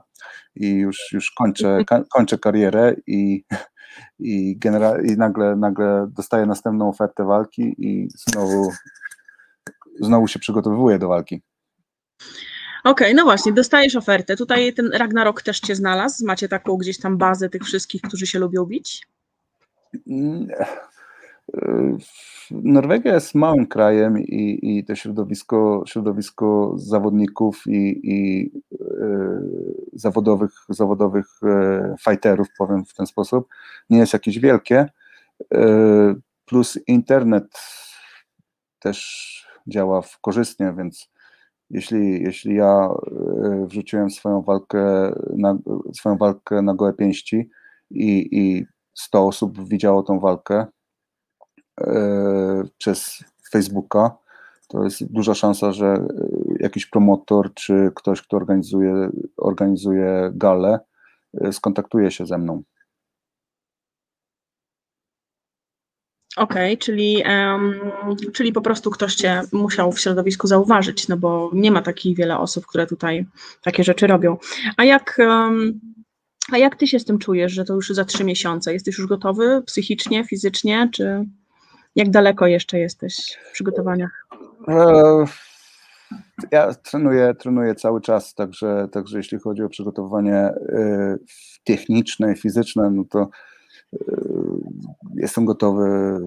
[0.56, 1.78] i już, już kończę,
[2.16, 3.44] kończę karierę i,
[4.20, 8.72] i, genera- i nagle, nagle dostaję następną ofertę walki i znowu,
[10.02, 11.42] znowu się przygotowuję do walki.
[12.84, 14.36] Okej, okay, no właśnie, dostajesz ofertę.
[14.36, 16.26] Tutaj ten Ragnarok też cię znalazł.
[16.26, 19.08] Macie taką gdzieś tam bazę tych wszystkich, którzy się lubią bić?
[22.52, 29.42] Norwegia jest małym krajem i, i to środowisko, środowisko zawodników i, i e,
[29.94, 33.48] zawodowych, zawodowych e, fighterów, powiem w ten sposób,
[33.90, 34.90] nie jest jakieś wielkie.
[35.54, 36.16] E,
[36.46, 37.60] plus internet
[38.80, 39.30] też
[39.68, 41.10] działa korzystnie, więc
[41.70, 42.90] jeśli, jeśli ja
[43.66, 45.58] wrzuciłem swoją walkę na,
[45.94, 47.50] swoją walkę na gołe pięści
[47.92, 50.66] i, i 100 osób widziało tą walkę,
[51.82, 54.18] E, przez Facebooka,
[54.68, 56.06] to jest duża szansa, że e,
[56.60, 60.80] jakiś promotor czy ktoś, kto organizuje, organizuje galę,
[61.42, 62.64] e, skontaktuje się ze mną.
[66.40, 67.80] Okej, okay, czyli, um,
[68.34, 72.40] czyli po prostu ktoś cię musiał w środowisku zauważyć, no bo nie ma takich wiele
[72.40, 73.26] osób, które tutaj
[73.62, 74.38] takie rzeczy robią.
[74.78, 75.80] A jak, um,
[76.52, 78.74] a jak ty się z tym czujesz, że to już za trzy miesiące?
[78.74, 81.26] Jesteś już gotowy psychicznie, fizycznie, czy
[81.96, 84.28] jak daleko jeszcze jesteś w przygotowaniach?
[84.68, 85.26] E,
[86.52, 91.18] ja trenuję, trenuję cały czas, także, także jeśli chodzi o przygotowanie e,
[91.64, 93.30] techniczne, fizyczne, no to
[93.94, 93.98] e,
[95.16, 96.18] jestem gotowy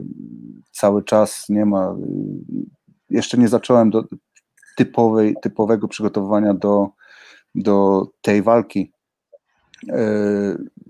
[0.72, 1.96] cały czas, nie ma,
[3.10, 4.04] jeszcze nie zacząłem do
[4.76, 6.88] typowej, typowego przygotowania do,
[7.54, 8.92] do tej walki.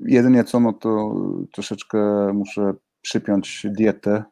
[0.01, 1.15] Jedynie co, no to
[1.53, 1.99] troszeczkę
[2.35, 4.25] muszę przypiąć dietę,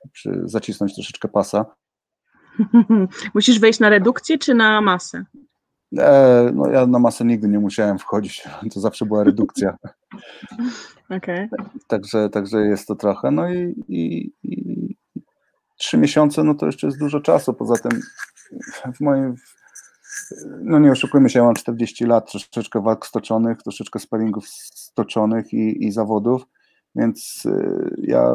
[0.44, 1.66] zacisnąć troszeczkę pasa.
[3.34, 5.24] Musisz wejść na redukcję czy na masę?
[5.98, 9.76] E, no ja na masę nigdy nie musiałem wchodzić, to zawsze była redukcja.
[11.16, 11.48] Okay.
[11.86, 13.30] Także, także jest to trochę.
[13.30, 14.96] No i, i, i
[15.78, 17.54] trzy miesiące, no to jeszcze jest dużo czasu.
[17.54, 18.00] Poza tym
[18.94, 19.34] w moim,
[20.62, 25.84] no nie oszukujmy się, ja mam 40 lat, troszeczkę walk stoczonych, troszeczkę sparingów stoczonych i,
[25.84, 26.42] i zawodów,
[26.94, 28.34] więc y, ja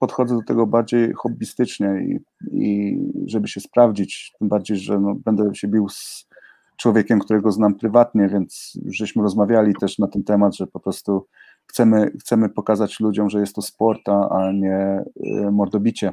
[0.00, 2.18] podchodzę do tego bardziej hobbystycznie i,
[2.52, 6.28] i żeby się sprawdzić, tym bardziej, że no, będę się bił z
[6.76, 11.26] człowiekiem, którego znam prywatnie, więc żeśmy rozmawiali też na ten temat, że po prostu
[11.66, 15.04] chcemy, chcemy pokazać ludziom, że jest to sport, a nie
[15.46, 16.12] y, mordobicie.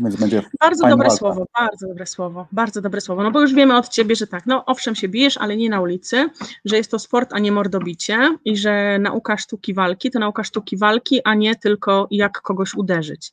[0.00, 1.18] Więc będzie bardzo dobre walka.
[1.18, 3.22] słowo, bardzo dobre słowo, bardzo dobre słowo.
[3.22, 5.80] No bo już wiemy od ciebie, że tak, no owszem się bijesz, ale nie na
[5.80, 6.28] ulicy,
[6.64, 10.76] że jest to sport, a nie mordobicie i że nauka sztuki walki to nauka sztuki
[10.76, 13.32] walki, a nie tylko jak kogoś uderzyć.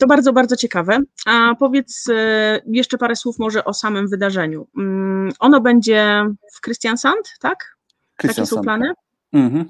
[0.00, 0.98] To bardzo, bardzo ciekawe.
[1.26, 4.66] A powiedz e, jeszcze parę słów może o samym wydarzeniu.
[5.40, 7.76] Ono będzie w Christiansand, tak?
[8.24, 8.92] Jakie są plany?
[9.32, 9.64] Mhm.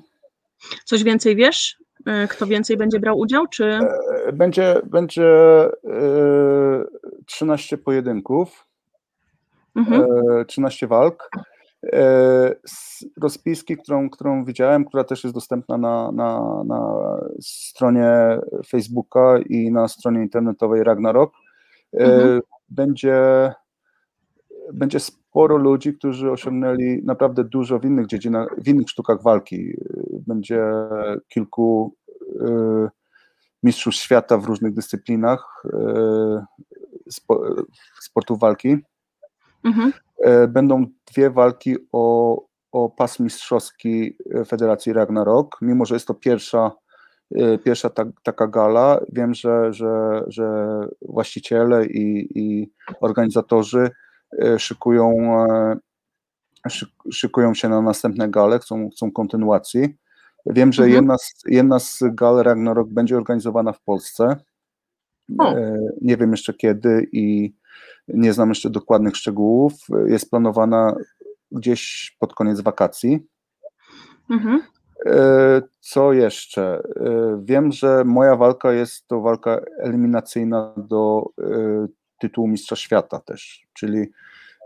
[0.85, 1.77] Coś więcej wiesz?
[2.07, 3.65] E, kto więcej będzie brał udział, czy?
[3.65, 5.29] E, będzie, będzie
[7.27, 8.67] 13 pojedynków,
[9.77, 10.07] mhm.
[10.47, 11.31] 13 walk.
[12.67, 16.81] Z rozpiski, którą, którą widziałem, która też jest dostępna na, na, na
[17.41, 21.33] stronie Facebooka i na stronie internetowej Ragnarok,
[21.93, 22.41] mhm.
[22.69, 23.53] będzie,
[24.73, 29.77] będzie sporo ludzi, którzy osiągnęli naprawdę dużo w innych dziedzinach, w innych sztukach walki.
[30.27, 30.65] Będzie
[31.29, 32.89] kilku y,
[33.63, 35.63] mistrzów świata w różnych dyscyplinach
[38.01, 38.77] sportu walki.
[39.65, 39.93] Mhm.
[40.19, 42.37] E, będą dwie walki o,
[42.73, 46.73] o pas mistrzowski Federacji Ragnarok, mimo że jest to pierwsza,
[47.35, 49.01] e, pierwsza ta, taka gala.
[49.13, 53.91] Wiem, że, że, że właściciele i, i organizatorzy
[54.43, 55.17] e, szykują,
[57.13, 59.97] szykują się na następne gale, chcą, chcą kontynuacji.
[60.47, 61.03] Wiem, że mhm.
[61.03, 64.37] jedna, z, jedna z gal Ragnarok będzie organizowana w Polsce.
[65.39, 65.55] O.
[66.01, 67.55] Nie wiem jeszcze kiedy i
[68.09, 69.73] nie znam jeszcze dokładnych szczegółów.
[70.07, 70.95] Jest planowana
[71.53, 73.27] gdzieś pod koniec wakacji.
[74.31, 74.63] Mhm.
[75.07, 76.83] E, co jeszcze?
[76.97, 81.87] E, wiem, że moja walka jest to walka eliminacyjna do e,
[82.21, 84.07] tytułu Mistrza Świata też, czyli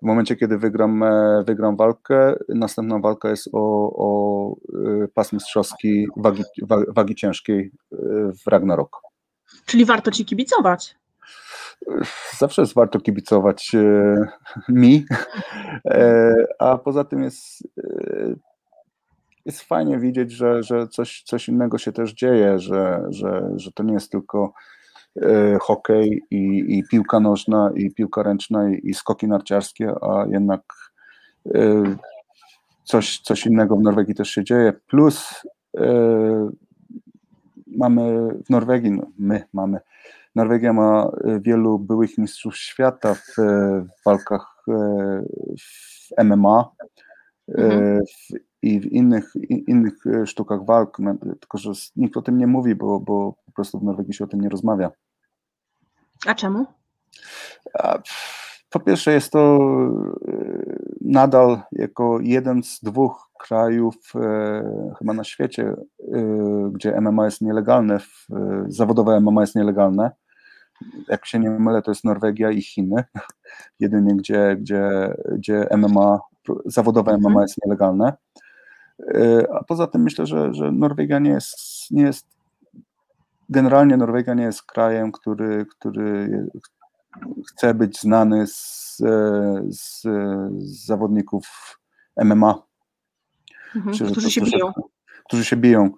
[0.02, 1.04] w momencie, kiedy wygram,
[1.46, 4.54] wygram walkę, następna walka jest o, o
[5.14, 6.42] pas mistrzowski wagi,
[6.88, 7.70] wagi ciężkiej
[8.44, 9.00] w Ragnarok.
[9.66, 10.96] Czyli warto ci kibicować
[12.38, 14.14] zawsze jest warto kibicować e,
[14.68, 15.04] mi,
[15.84, 18.34] e, a poza tym jest, e,
[19.44, 23.82] jest fajnie widzieć, że, że coś, coś innego się też dzieje, że, że, że to
[23.82, 24.52] nie jest tylko
[25.60, 30.60] hokej i, i piłka nożna i piłka ręczna i, i skoki narciarskie, a jednak
[32.84, 34.72] coś, coś innego w Norwegii też się dzieje.
[34.86, 35.42] Plus
[37.66, 39.80] mamy w Norwegii, no my mamy
[40.34, 44.72] Norwegia ma e, wielu byłych mistrzów świata w, e, w walkach e,
[45.58, 46.70] w MMA
[47.48, 48.00] mhm.
[48.00, 49.94] w, i w innych, innych
[50.26, 50.96] sztukach walk,
[51.40, 54.26] tylko że nikt o tym nie mówi, bo, bo po prostu w Norwegii się o
[54.26, 54.90] tym nie rozmawia.
[56.26, 56.66] A czemu?
[58.70, 59.58] Po pierwsze, jest to
[61.00, 64.12] nadal jako jeden z dwóch krajów
[64.98, 65.74] chyba na świecie,
[66.72, 67.98] gdzie MMA jest nielegalne,
[68.68, 70.10] zawodowe MMA jest nielegalne
[71.08, 73.04] jak się nie mylę, to jest Norwegia i Chiny,
[73.80, 76.20] jedynie gdzie, gdzie, gdzie MMA,
[76.66, 77.42] zawodowe MMA mhm.
[77.42, 78.12] jest nielegalne.
[79.54, 81.56] A poza tym myślę, że, że Norwegia nie jest,
[81.90, 82.26] nie jest,
[83.48, 86.46] generalnie Norwegia nie jest krajem, który, który
[87.48, 88.96] chce być znany z,
[89.68, 90.02] z,
[90.58, 91.46] z zawodników
[92.24, 92.62] MMA.
[93.76, 94.72] Mhm, którzy się biją.
[95.24, 95.90] Którzy się biją.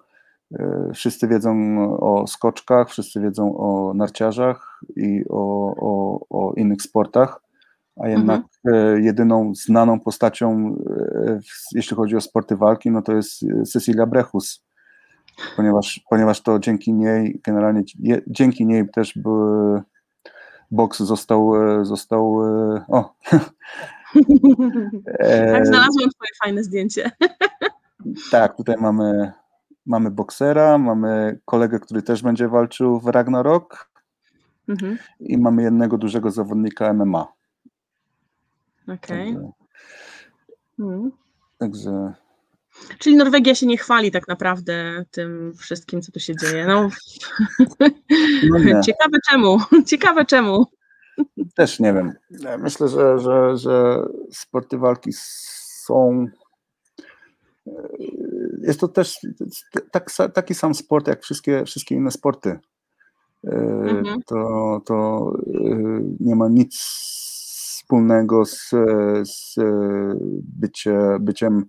[0.93, 7.41] Wszyscy wiedzą o skoczkach, wszyscy wiedzą o narciarzach i o, o, o innych sportach,
[7.99, 9.03] a jednak mhm.
[9.03, 10.75] jedyną znaną postacią,
[11.71, 14.63] jeśli chodzi o sporty walki, no to jest Cecilia Brechus,
[15.55, 17.81] ponieważ, ponieważ to dzięki niej, generalnie
[18.27, 19.81] dzięki niej też były
[20.71, 21.53] boks został,
[21.85, 22.37] został
[22.87, 23.13] o.
[25.51, 27.11] tak, znalazłem twoje fajne zdjęcie.
[28.31, 29.31] tak, tutaj mamy,
[29.85, 33.89] mamy boksera, mamy kolegę, który też będzie walczył w Ragnarok
[34.67, 34.97] mhm.
[35.19, 37.27] i mamy jednego dużego zawodnika MMA.
[38.87, 38.97] Okej.
[38.97, 39.33] Okay.
[39.33, 39.51] Także,
[40.79, 41.11] mhm.
[41.57, 42.13] także
[42.99, 46.65] Czyli Norwegia się nie chwali tak naprawdę tym wszystkim, co tu się dzieje.
[46.65, 46.89] No,
[48.49, 49.57] no ciekawe czemu.
[49.89, 50.65] Ciekawe czemu.
[51.55, 52.13] Też nie wiem.
[52.59, 56.27] Myślę, że, że, że sporty walki są.
[58.61, 59.17] Jest to też
[59.91, 62.59] tak, taki sam sport jak wszystkie, wszystkie inne sporty.
[63.43, 64.21] Mhm.
[64.25, 65.31] To, to
[66.19, 66.75] nie ma nic
[67.91, 68.69] wspólnego z,
[69.23, 69.55] z
[70.43, 71.65] bycie, byciem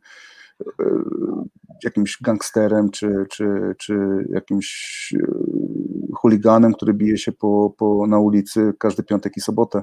[1.85, 3.95] jakimś gangsterem, czy, czy, czy
[4.29, 5.27] jakimś e,
[6.15, 9.83] chuliganem, który bije się po, po, na ulicy każdy piątek i sobotę.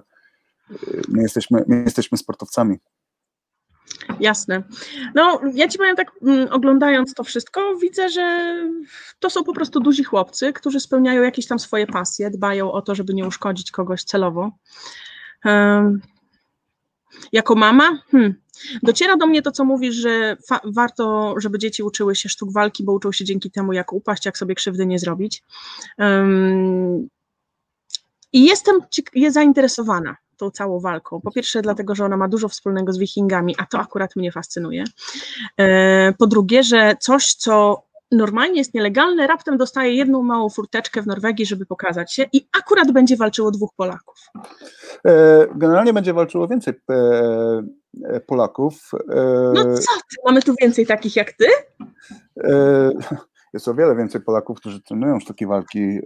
[0.72, 0.76] E,
[1.08, 2.78] my jesteśmy, my jesteśmy sportowcami.
[4.20, 4.64] Jasne.
[5.16, 8.56] No, ja ci powiem tak, mm, oglądając to wszystko, widzę, że
[9.20, 12.96] to są po prostu duzi chłopcy, którzy spełniają jakieś tam swoje pasje, dbają o to,
[12.96, 14.52] żeby nie uszkodzić kogoś celowo.
[15.46, 16.02] Um,
[17.32, 18.34] jako mama, hmm,
[18.84, 22.94] Dociera do mnie to, co mówisz, że warto, żeby dzieci uczyły się sztuk walki, bo
[22.94, 25.44] uczą się dzięki temu, jak upaść, jak sobie krzywdy nie zrobić.
[25.98, 27.08] Um,
[28.34, 28.80] I jestem
[29.14, 31.22] jest zainteresowana tą całą walką.
[31.22, 34.84] Po pierwsze, dlatego, że ona ma dużo wspólnego z wikingami, a to akurat mnie fascynuje.
[35.58, 41.08] E, po drugie, że coś, co normalnie jest nielegalne, raptem dostaje jedną małą furteczkę w
[41.08, 44.16] Norwegii, żeby pokazać się i akurat będzie walczyło dwóch Polaków.
[45.06, 47.64] E, generalnie będzie walczyło więcej e,
[48.28, 48.92] Polaków.
[49.54, 50.16] No co ty?
[50.26, 51.46] Mamy tu więcej takich jak ty?
[53.54, 56.00] Jest o wiele więcej Polaków, którzy trenują sztuki walki.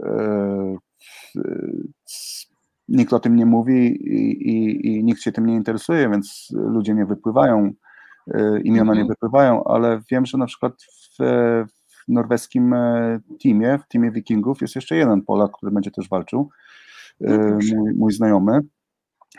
[2.87, 6.93] Nikt o tym nie mówi i, i, i nikt się tym nie interesuje, więc ludzie
[6.93, 7.71] nie wypływają,
[8.63, 9.07] imiona nie mhm.
[9.07, 11.23] wypływają, ale wiem, że na przykład w,
[12.07, 12.75] w norweskim
[13.43, 16.49] teamie, w teamie Wikingów jest jeszcze jeden Polak, który będzie też walczył,
[17.19, 18.59] no mój, mój znajomy.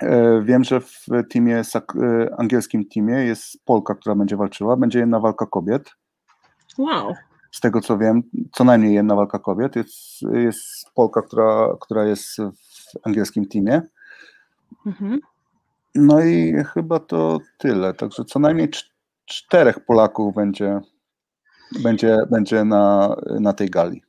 [0.03, 4.77] E, wiem, że w teamie, e, angielskim teamie jest Polka, która będzie walczyła.
[4.77, 5.91] Będzie jedna walka kobiet.
[6.79, 7.15] Wow.
[7.51, 9.77] Z tego co wiem, co najmniej jedna walka kobiet.
[9.77, 13.83] Jest, jest Polka, która, która jest w angielskim teamie.
[14.87, 15.21] Mhm.
[15.95, 17.95] No i chyba to tyle.
[17.95, 18.71] Także co najmniej
[19.27, 20.81] czterech Polaków będzie,
[21.83, 24.03] będzie, będzie na, na tej gali.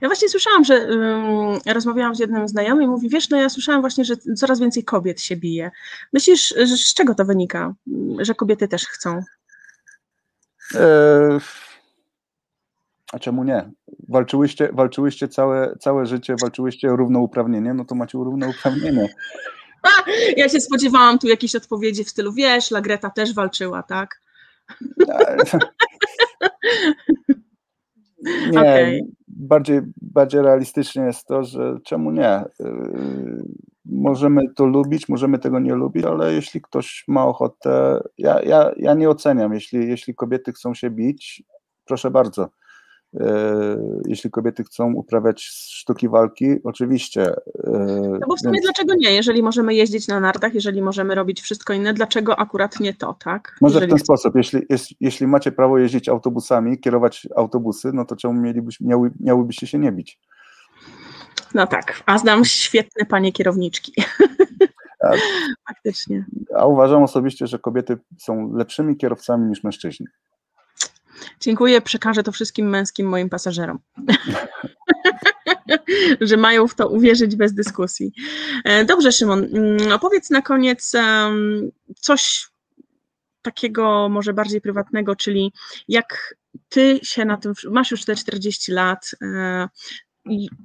[0.00, 3.80] Ja właśnie słyszałam, że um, rozmawiałam z jednym znajomym i mówi, wiesz, no ja słyszałam
[3.80, 5.70] właśnie, że coraz więcej kobiet się bije.
[6.12, 7.74] Myślisz, że z czego to wynika,
[8.18, 9.22] że kobiety też chcą?
[10.74, 11.38] E,
[13.12, 13.70] a czemu nie?
[14.08, 19.14] Walczyłyście, walczyłyście całe, całe życie, walczyłyście o równouprawnienie, no to macie równouprawnienie.
[20.36, 24.20] Ja się spodziewałam tu jakiejś odpowiedzi w stylu, wiesz, Lagreta też walczyła, tak?
[28.50, 29.00] Nie, okay.
[29.36, 32.44] Bardziej, bardziej realistycznie jest to, że czemu nie?
[32.60, 33.44] Yy,
[33.84, 38.94] możemy to lubić, możemy tego nie lubić, ale jeśli ktoś ma ochotę, ja, ja, ja
[38.94, 41.42] nie oceniam, jeśli, jeśli kobiety chcą się bić,
[41.84, 42.48] proszę bardzo.
[43.20, 47.22] E, jeśli kobiety chcą uprawiać sztuki walki, oczywiście.
[47.64, 47.70] E,
[48.20, 48.64] no bo w sumie więc...
[48.64, 49.14] dlaczego nie?
[49.14, 53.56] Jeżeli możemy jeździć na nartach, jeżeli możemy robić wszystko inne, dlaczego akurat nie to, tak?
[53.60, 54.60] Może jeżeli w ten sposób, jeśli,
[55.00, 59.92] jeśli macie prawo jeździć autobusami, kierować autobusy, no to czemu mielibyś, miały, miałybyście się nie
[59.92, 60.18] bić?
[61.54, 63.92] No tak, a znam świetne panie kierowniczki.
[65.00, 65.10] A,
[65.68, 66.24] Faktycznie.
[66.56, 70.06] A uważam osobiście, że kobiety są lepszymi kierowcami niż mężczyźni.
[71.40, 73.78] Dziękuję, przekażę to wszystkim męskim moim pasażerom.
[76.20, 78.12] że mają w to uwierzyć bez dyskusji.
[78.64, 80.92] E, dobrze, Szymon, mm, opowiedz na koniec
[82.00, 82.48] coś
[83.42, 85.52] takiego może bardziej prywatnego, czyli
[85.88, 86.36] jak
[86.68, 89.68] ty się na tym, masz już te 40 lat, e,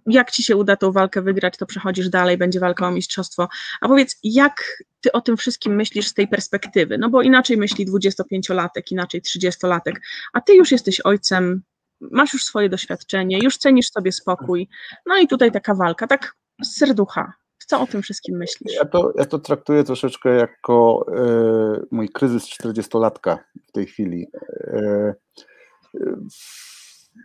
[0.05, 3.47] jak ci się uda tą walkę wygrać, to przechodzisz dalej, będzie walka o mistrzostwo.
[3.81, 6.97] A powiedz, jak ty o tym wszystkim myślisz z tej perspektywy?
[6.97, 9.93] No bo inaczej myśli 25-latek, inaczej 30-latek,
[10.33, 11.61] a ty już jesteś ojcem,
[12.01, 14.67] masz już swoje doświadczenie, już cenisz sobie spokój.
[15.05, 17.33] No i tutaj taka walka, tak z serducha.
[17.67, 18.75] Co o tym wszystkim myślisz?
[18.75, 23.37] Ja to, ja to traktuję troszeczkę jako e, mój kryzys 40-latka
[23.67, 24.27] w tej chwili.
[24.67, 25.13] E,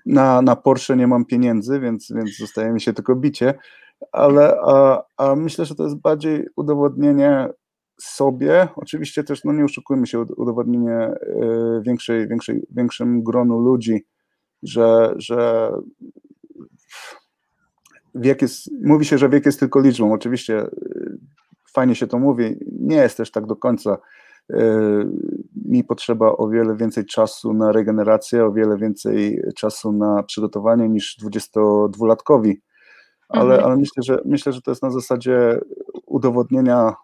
[0.07, 3.55] na, na Porsche nie mam pieniędzy, więc, więc zostaje mi się tylko bicie,
[4.13, 7.49] ale a, a myślę, że to jest bardziej udowodnienie
[8.01, 14.07] sobie, oczywiście też, no nie oszukujmy się, udowodnienie y, większej, większej, większym gronu ludzi,
[14.63, 15.71] że, że
[18.15, 21.19] wiek jest, mówi się, że wiek jest tylko liczbą, oczywiście y,
[21.73, 23.99] fajnie się to mówi, nie jest też tak do końca.
[24.51, 25.07] Y,
[25.65, 31.19] mi potrzeba o wiele więcej czasu na regenerację, o wiele więcej czasu na przygotowanie niż
[31.23, 32.55] 22-latkowi,
[33.29, 33.65] ale, mhm.
[33.65, 35.61] ale myślę, że, myślę, że to jest na zasadzie
[36.07, 36.95] udowodnienia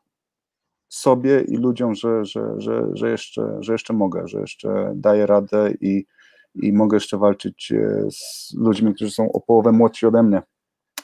[0.89, 5.73] sobie i ludziom, że, że, że, że, jeszcze, że jeszcze mogę, że jeszcze daję radę
[5.81, 6.07] i,
[6.55, 10.43] i mogę jeszcze walczyć e, z ludźmi, którzy są o połowę młodsi ode mnie.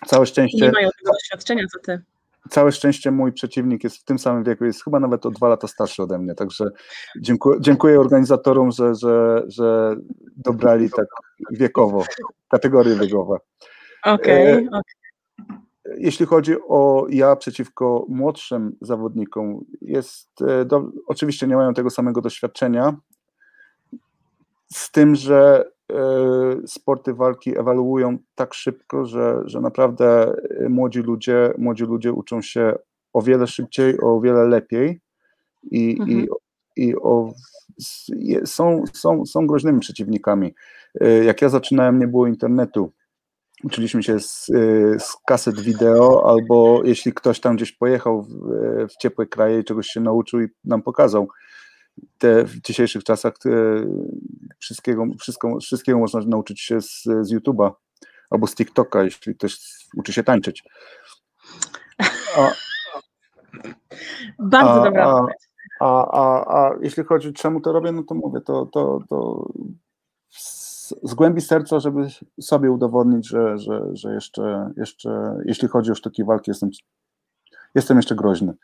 [0.06, 0.66] Całe szczęście.
[0.66, 2.02] Nie mają tego doświadczenia, co ty.
[2.50, 5.68] Całe szczęście mój przeciwnik jest w tym samym wieku, jest chyba nawet o dwa lata
[5.68, 6.64] starszy ode mnie, także
[7.20, 9.96] dziękuję, dziękuję organizatorom, że, że, że
[10.36, 11.06] dobrali tak
[11.50, 12.04] wiekowo,
[12.48, 13.36] kategorie wiekowe.
[14.04, 14.80] Okej, okay, okay.
[15.96, 22.20] Jeśli chodzi o ja przeciwko młodszym zawodnikom, jest e, do, oczywiście nie mają tego samego
[22.20, 22.96] doświadczenia,
[24.72, 25.70] z tym, że e,
[26.66, 30.34] sporty walki ewaluują tak szybko, że, że naprawdę
[30.68, 32.74] młodzi ludzie, młodzi ludzie uczą się
[33.12, 35.00] o wiele szybciej, o wiele lepiej
[35.70, 36.10] i, mhm.
[36.10, 36.28] i,
[36.76, 37.32] i o,
[38.44, 40.54] są, są, są groźnymi przeciwnikami.
[41.00, 42.92] E, jak ja zaczynałem, nie było internetu
[43.64, 44.46] uczyliśmy się z,
[44.98, 48.28] z kaset wideo, albo jeśli ktoś tam gdzieś pojechał w,
[48.88, 51.28] w ciepłe kraje i czegoś się nauczył i nam pokazał.
[52.18, 53.50] Te, w dzisiejszych czasach te,
[54.58, 57.70] wszystkiego, wszystko, wszystkiego można nauczyć się z, z YouTube'a
[58.30, 59.58] albo z TikToka, jeśli ktoś
[59.96, 60.64] uczy się tańczyć.
[62.36, 62.50] A,
[64.38, 65.26] Bardzo a, dobra a,
[65.80, 69.48] a, a, a jeśli chodzi, czemu to robię, no to mówię, to, to, to
[71.02, 72.08] z głębi serca, żeby
[72.40, 76.70] sobie udowodnić, że, że, że jeszcze, jeszcze, jeśli chodzi o sztuki walki, jestem,
[77.74, 78.54] jestem jeszcze groźny.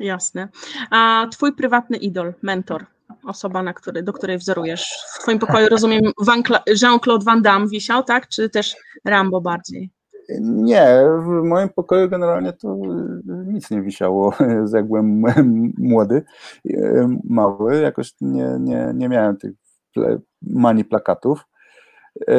[0.00, 0.48] Jasne.
[0.90, 2.86] A twój prywatny idol, mentor,
[3.24, 4.98] osoba, na który, do której wzorujesz?
[5.14, 6.02] W twoim pokoju rozumiem
[6.82, 8.28] Jean-Claude Van Damme wisiał, tak?
[8.28, 9.90] Czy też Rambo bardziej?
[10.40, 10.86] Nie,
[11.18, 12.76] w moim pokoju generalnie to
[13.26, 14.34] nic nie wisiało,
[14.74, 15.22] jak byłem
[15.78, 16.24] młody,
[17.24, 19.52] mały, jakoś nie, nie, nie miałem tych
[20.42, 21.46] mani plakatów.
[22.28, 22.36] E,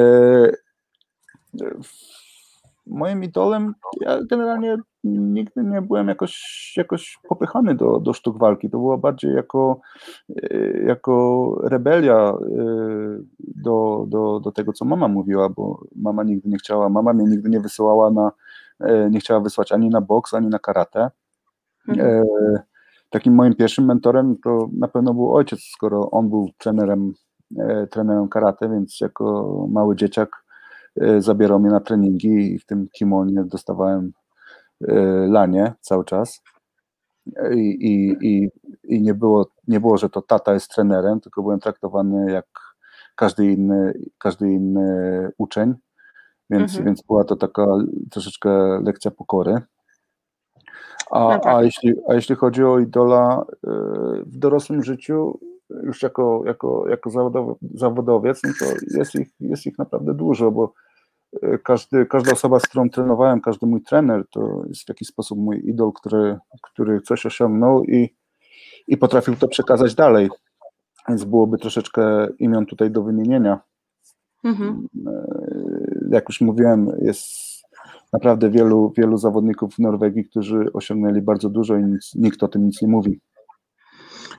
[2.87, 4.77] moim idolem, ja generalnie
[5.07, 8.69] nigdy nie byłem jakoś, jakoś popychany do, do sztuk walki.
[8.69, 9.79] To było bardziej jako,
[10.29, 12.35] e, jako rebelia e,
[13.39, 17.49] do, do, do tego, co mama mówiła, bo mama nigdy nie chciała, mama mnie nigdy
[17.49, 18.31] nie wysyłała na,
[19.09, 21.09] nie chciała wysłać ani na boks, ani na karate.
[21.87, 22.25] Mhm.
[23.09, 27.13] Takim moim pierwszym mentorem to na pewno był ojciec, skoro on był trenerem
[27.55, 30.43] E, trenerem karate, więc jako mały dzieciak
[31.01, 34.11] e, zabierał mnie na treningi i w tym kimonie dostawałem e,
[35.27, 36.41] lanie cały czas.
[37.51, 38.49] I, i, i,
[38.83, 42.45] i nie, było, nie było, że to tata jest trenerem, tylko byłem traktowany jak
[43.15, 45.73] każdy inny, każdy inny uczeń,
[46.49, 46.85] więc, mhm.
[46.85, 47.65] więc była to taka
[48.11, 49.61] troszeczkę lekcja pokory.
[51.11, 51.45] A, no tak.
[51.45, 53.45] a, jeśli, a jeśli chodzi o idola
[54.25, 57.09] w dorosłym życiu, już jako, jako, jako
[57.73, 60.73] zawodowiec, no to jest ich, jest ich naprawdę dużo, bo
[61.63, 65.69] każdy, każda osoba, z którą trenowałem, każdy mój trener, to jest w jakiś sposób mój
[65.69, 68.15] idol, który, który coś osiągnął i,
[68.87, 70.29] i potrafił to przekazać dalej.
[71.09, 73.59] Więc byłoby troszeczkę imion tutaj do wymienienia.
[74.43, 74.87] Mhm.
[75.07, 75.27] E,
[76.11, 77.23] jak już mówiłem, jest
[78.13, 82.65] naprawdę wielu, wielu zawodników w Norwegii, którzy osiągnęli bardzo dużo i nic, nikt o tym
[82.65, 83.19] nic nie mówi.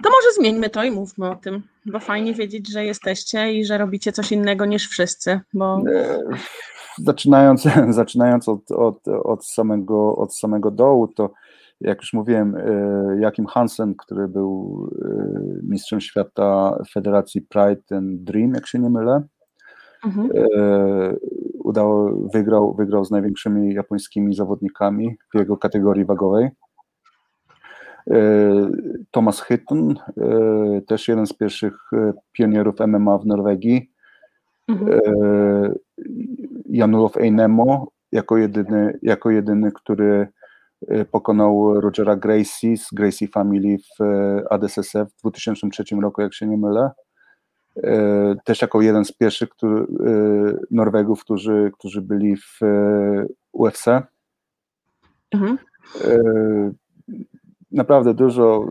[0.03, 3.79] To może zmieńmy to i mówmy o tym, bo fajnie wiedzieć, że jesteście i że
[3.79, 5.83] robicie coś innego niż wszyscy, bo...
[5.93, 6.19] E,
[6.99, 11.31] zaczynając, zaczynając od, od, od, samego, od samego dołu, to
[11.81, 18.55] jak już mówiłem, e, Jakim Hansen, który był e, mistrzem świata Federacji Pride and Dream,
[18.55, 19.23] jak się nie mylę,
[20.05, 20.31] mhm.
[21.65, 26.49] udało, wygrał, wygrał z największymi japońskimi zawodnikami w jego kategorii wagowej.
[28.11, 28.71] E,
[29.11, 33.91] Thomas Hitton, e, też jeden z pierwszych e, pionierów MMA w Norwegii.
[34.69, 35.01] Mhm.
[36.69, 40.29] Janulow Einemo, jako jedyny, jako jedyny, który
[41.11, 44.03] pokonał Rogera Gracie z Gracie Family w
[44.51, 46.91] ADSSF w 2003 roku, jak się nie mylę.
[48.45, 49.87] Też jako jeden z pierwszych który,
[50.71, 52.61] Norwegów, którzy, którzy byli w
[53.53, 53.87] UFC.
[55.35, 55.59] Mhm
[57.79, 58.67] naprawdę dużo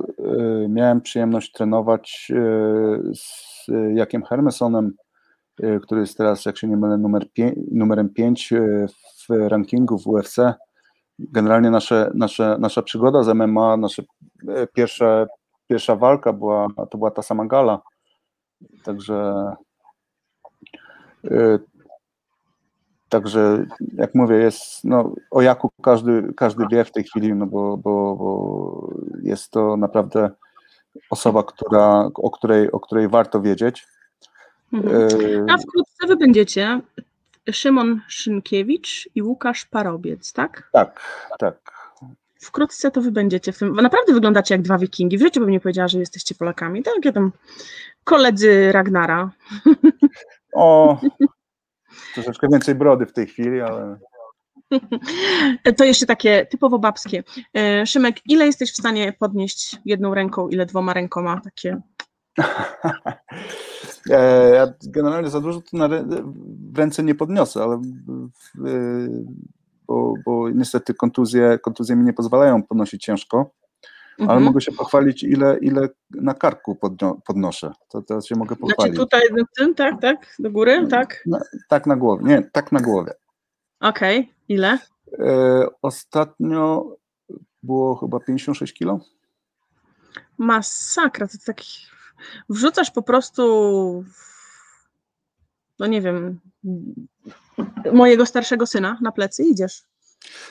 [0.63, 4.93] y, miałem przyjemność trenować y, z Jakiem Hermesonem,
[5.63, 8.53] y, który jest teraz, jak się nie mylę, numer pię numerem 5
[9.29, 10.37] w rankingu w UFC.
[11.19, 14.03] Generalnie nasze, nasze, nasza przygoda z MMA, nasza
[14.73, 15.27] pierwsza,
[15.67, 17.81] pierwsza walka była, to była ta sama gala.
[18.83, 19.33] Także
[23.09, 27.77] Także jak mówię, jest no, o Jaku każdy, każdy wie w tej chwili, no bo,
[27.77, 28.89] bo, bo
[29.23, 30.29] jest to naprawdę
[31.09, 33.87] osoba, która, o, której, o której warto wiedzieć.
[34.73, 34.95] Mhm.
[34.95, 36.81] E, A wkrótce wy będziecie
[37.51, 40.69] Szymon Szynkiewicz i Łukasz Parobiec, tak?
[40.73, 41.01] Tak,
[41.39, 41.71] tak.
[42.41, 43.75] Wkrótce to wy będziecie w tym.
[43.75, 45.17] Naprawdę wyglądacie jak dwa wikingi.
[45.17, 46.83] W życiu bym nie powiedziała, że jesteście Polakami.
[46.83, 47.31] Tak, ja tam
[48.03, 49.31] koledzy Ragnara.
[50.53, 50.97] O,
[52.24, 53.97] troszeczkę więcej brody w tej chwili, ale.
[55.78, 57.24] To jeszcze takie typowo babskie.
[57.57, 61.41] E, Szymek, ile jesteś w stanie podnieść jedną ręką, ile dwoma rękoma?
[61.43, 61.82] Takie.
[64.09, 65.89] E, ja generalnie za dużo to na
[66.76, 67.82] ręce nie podniosę, ale
[69.88, 73.51] bo, bo niestety kontuzje, kontuzje mi nie pozwalają podnosić ciężko
[74.20, 74.43] ale mhm.
[74.43, 77.72] mogę się pochwalić, ile, ile na karku podno, podnoszę.
[77.89, 78.95] To teraz się mogę znaczy pochwalić.
[78.95, 80.36] Znaczy tutaj tym, tak, tak?
[80.39, 81.24] Do góry, tak?
[81.26, 81.39] Na,
[81.70, 83.13] tak na głowie, nie, tak na głowie.
[83.80, 84.34] Okej, okay.
[84.47, 84.80] ile?
[85.20, 86.95] E, ostatnio
[87.63, 88.99] było chyba 56 kilo.
[90.38, 91.57] Masakra, to tak
[92.49, 94.03] wrzucasz po prostu
[95.80, 96.39] no nie wiem,
[97.93, 99.84] mojego starszego syna na plecy i idziesz.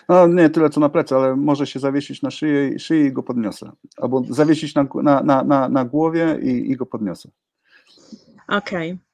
[0.09, 3.22] No nie tyle co na plecy, ale może się zawiesić na szyję, szyję i go
[3.22, 3.72] podniosę.
[3.97, 7.29] Albo zawiesić na, na, na, na, głowie i, i go podniosę.
[8.49, 8.93] Okej.
[8.93, 9.07] Okay.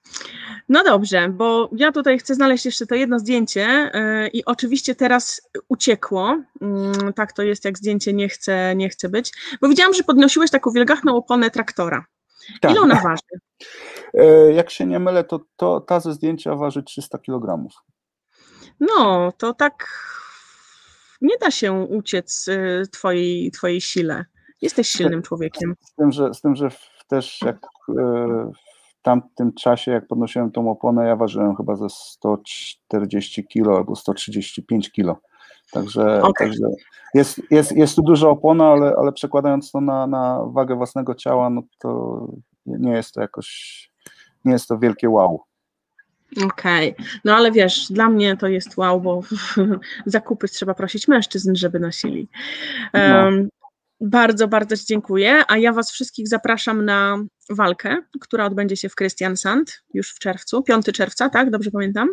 [0.69, 5.49] No dobrze, bo ja tutaj chcę znaleźć jeszcze to jedno zdjęcie yy, i oczywiście teraz
[5.69, 6.39] uciekło.
[6.61, 9.33] Yy, tak to jest, jak zdjęcie nie chce, nie chce być.
[9.61, 12.05] Bo widziałam, że podnosiłeś taką wielgachną oponę traktora.
[12.61, 12.71] Tak.
[12.71, 13.23] Ile ona waży?
[14.15, 17.69] Yy, jak się nie mylę, to, to ta ze zdjęcia waży 300 kg.
[18.81, 19.89] No, to tak
[21.23, 24.25] nie da się uciec y, twojej, twojej sile.
[24.63, 25.75] Jesteś silnym człowiekiem.
[25.81, 26.69] Z tym, że, z tym, że
[27.09, 27.93] też jak y,
[28.99, 34.93] w tamtym czasie, jak podnosiłem tą oponę, ja ważyłem chyba ze 140 kg albo 135
[34.93, 35.21] kg.
[35.73, 36.49] Także, okay.
[36.49, 36.67] także
[37.15, 41.51] jest, jest, jest tu duża opona, ale, ale przekładając to na, na wagę własnego ciała,
[41.51, 42.27] no to
[42.67, 43.91] nie jest to jakoś,
[44.45, 45.41] nie jest to wielkie wow.
[46.37, 47.07] Okej, okay.
[47.25, 49.23] no ale wiesz, dla mnie to jest wow, bo
[50.07, 52.29] zakupy trzeba prosić mężczyzn, żeby nosili.
[52.95, 53.49] Um, no.
[54.01, 57.19] Bardzo, bardzo Ci dziękuję, a ja Was wszystkich zapraszam na
[57.51, 61.51] walkę, która odbędzie się w Christiansand już w czerwcu, 5 czerwca, tak?
[61.51, 62.09] Dobrze pamiętam?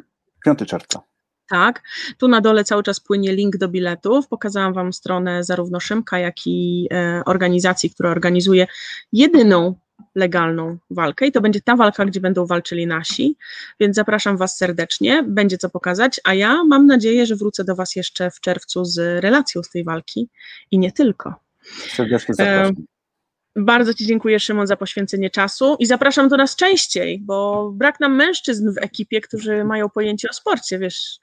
[0.45, 1.01] 5 czerwca.
[1.49, 1.81] Tak,
[2.17, 4.27] tu na dole cały czas płynie link do biletów.
[4.27, 8.67] Pokazałam Wam stronę zarówno Szymka, jak i e, organizacji, która organizuje
[9.11, 9.75] jedyną
[10.15, 13.35] legalną walkę i to będzie ta walka, gdzie będą walczyli nasi,
[13.79, 17.95] więc zapraszam Was serdecznie, będzie co pokazać, a ja mam nadzieję, że wrócę do Was
[17.95, 20.29] jeszcze w czerwcu z relacją z tej walki
[20.71, 21.33] i nie tylko.
[21.87, 22.75] Serdecznie zapraszam.
[23.59, 28.15] Bardzo Ci dziękuję, Szymon, za poświęcenie czasu i zapraszam do nas częściej, bo brak nam
[28.15, 31.19] mężczyzn w ekipie, którzy mają pojęcie o sporcie, wiesz.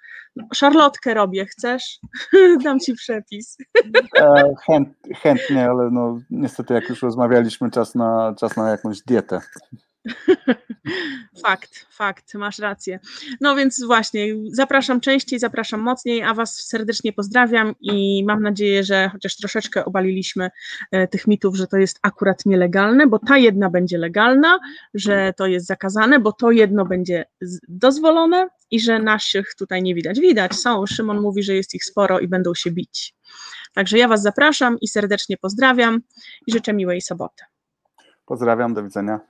[0.55, 1.99] Szarlotkę robię, chcesz?
[2.65, 3.57] Dam Ci przepis.
[4.19, 4.89] E, chęt,
[5.23, 9.41] chętnie, ale no, niestety jak już rozmawialiśmy, czas na, czas na jakąś dietę.
[11.43, 12.99] Fakt, fakt, masz rację.
[13.41, 19.09] No więc właśnie, zapraszam częściej, zapraszam mocniej, a Was serdecznie pozdrawiam i mam nadzieję, że
[19.13, 20.51] chociaż troszeczkę obaliliśmy
[20.91, 24.59] e, tych mitów, że to jest akurat nielegalne, bo ta jedna będzie legalna,
[24.95, 27.25] że to jest zakazane, bo to jedno będzie
[27.69, 30.21] dozwolone i że naszych tutaj nie widać.
[30.21, 30.87] Widać, są.
[30.87, 33.15] Szymon mówi, że jest ich sporo i będą się bić.
[33.75, 36.01] Także ja Was zapraszam i serdecznie pozdrawiam
[36.47, 37.45] i życzę miłej soboty.
[38.27, 39.21] Pozdrawiam, do widzenia.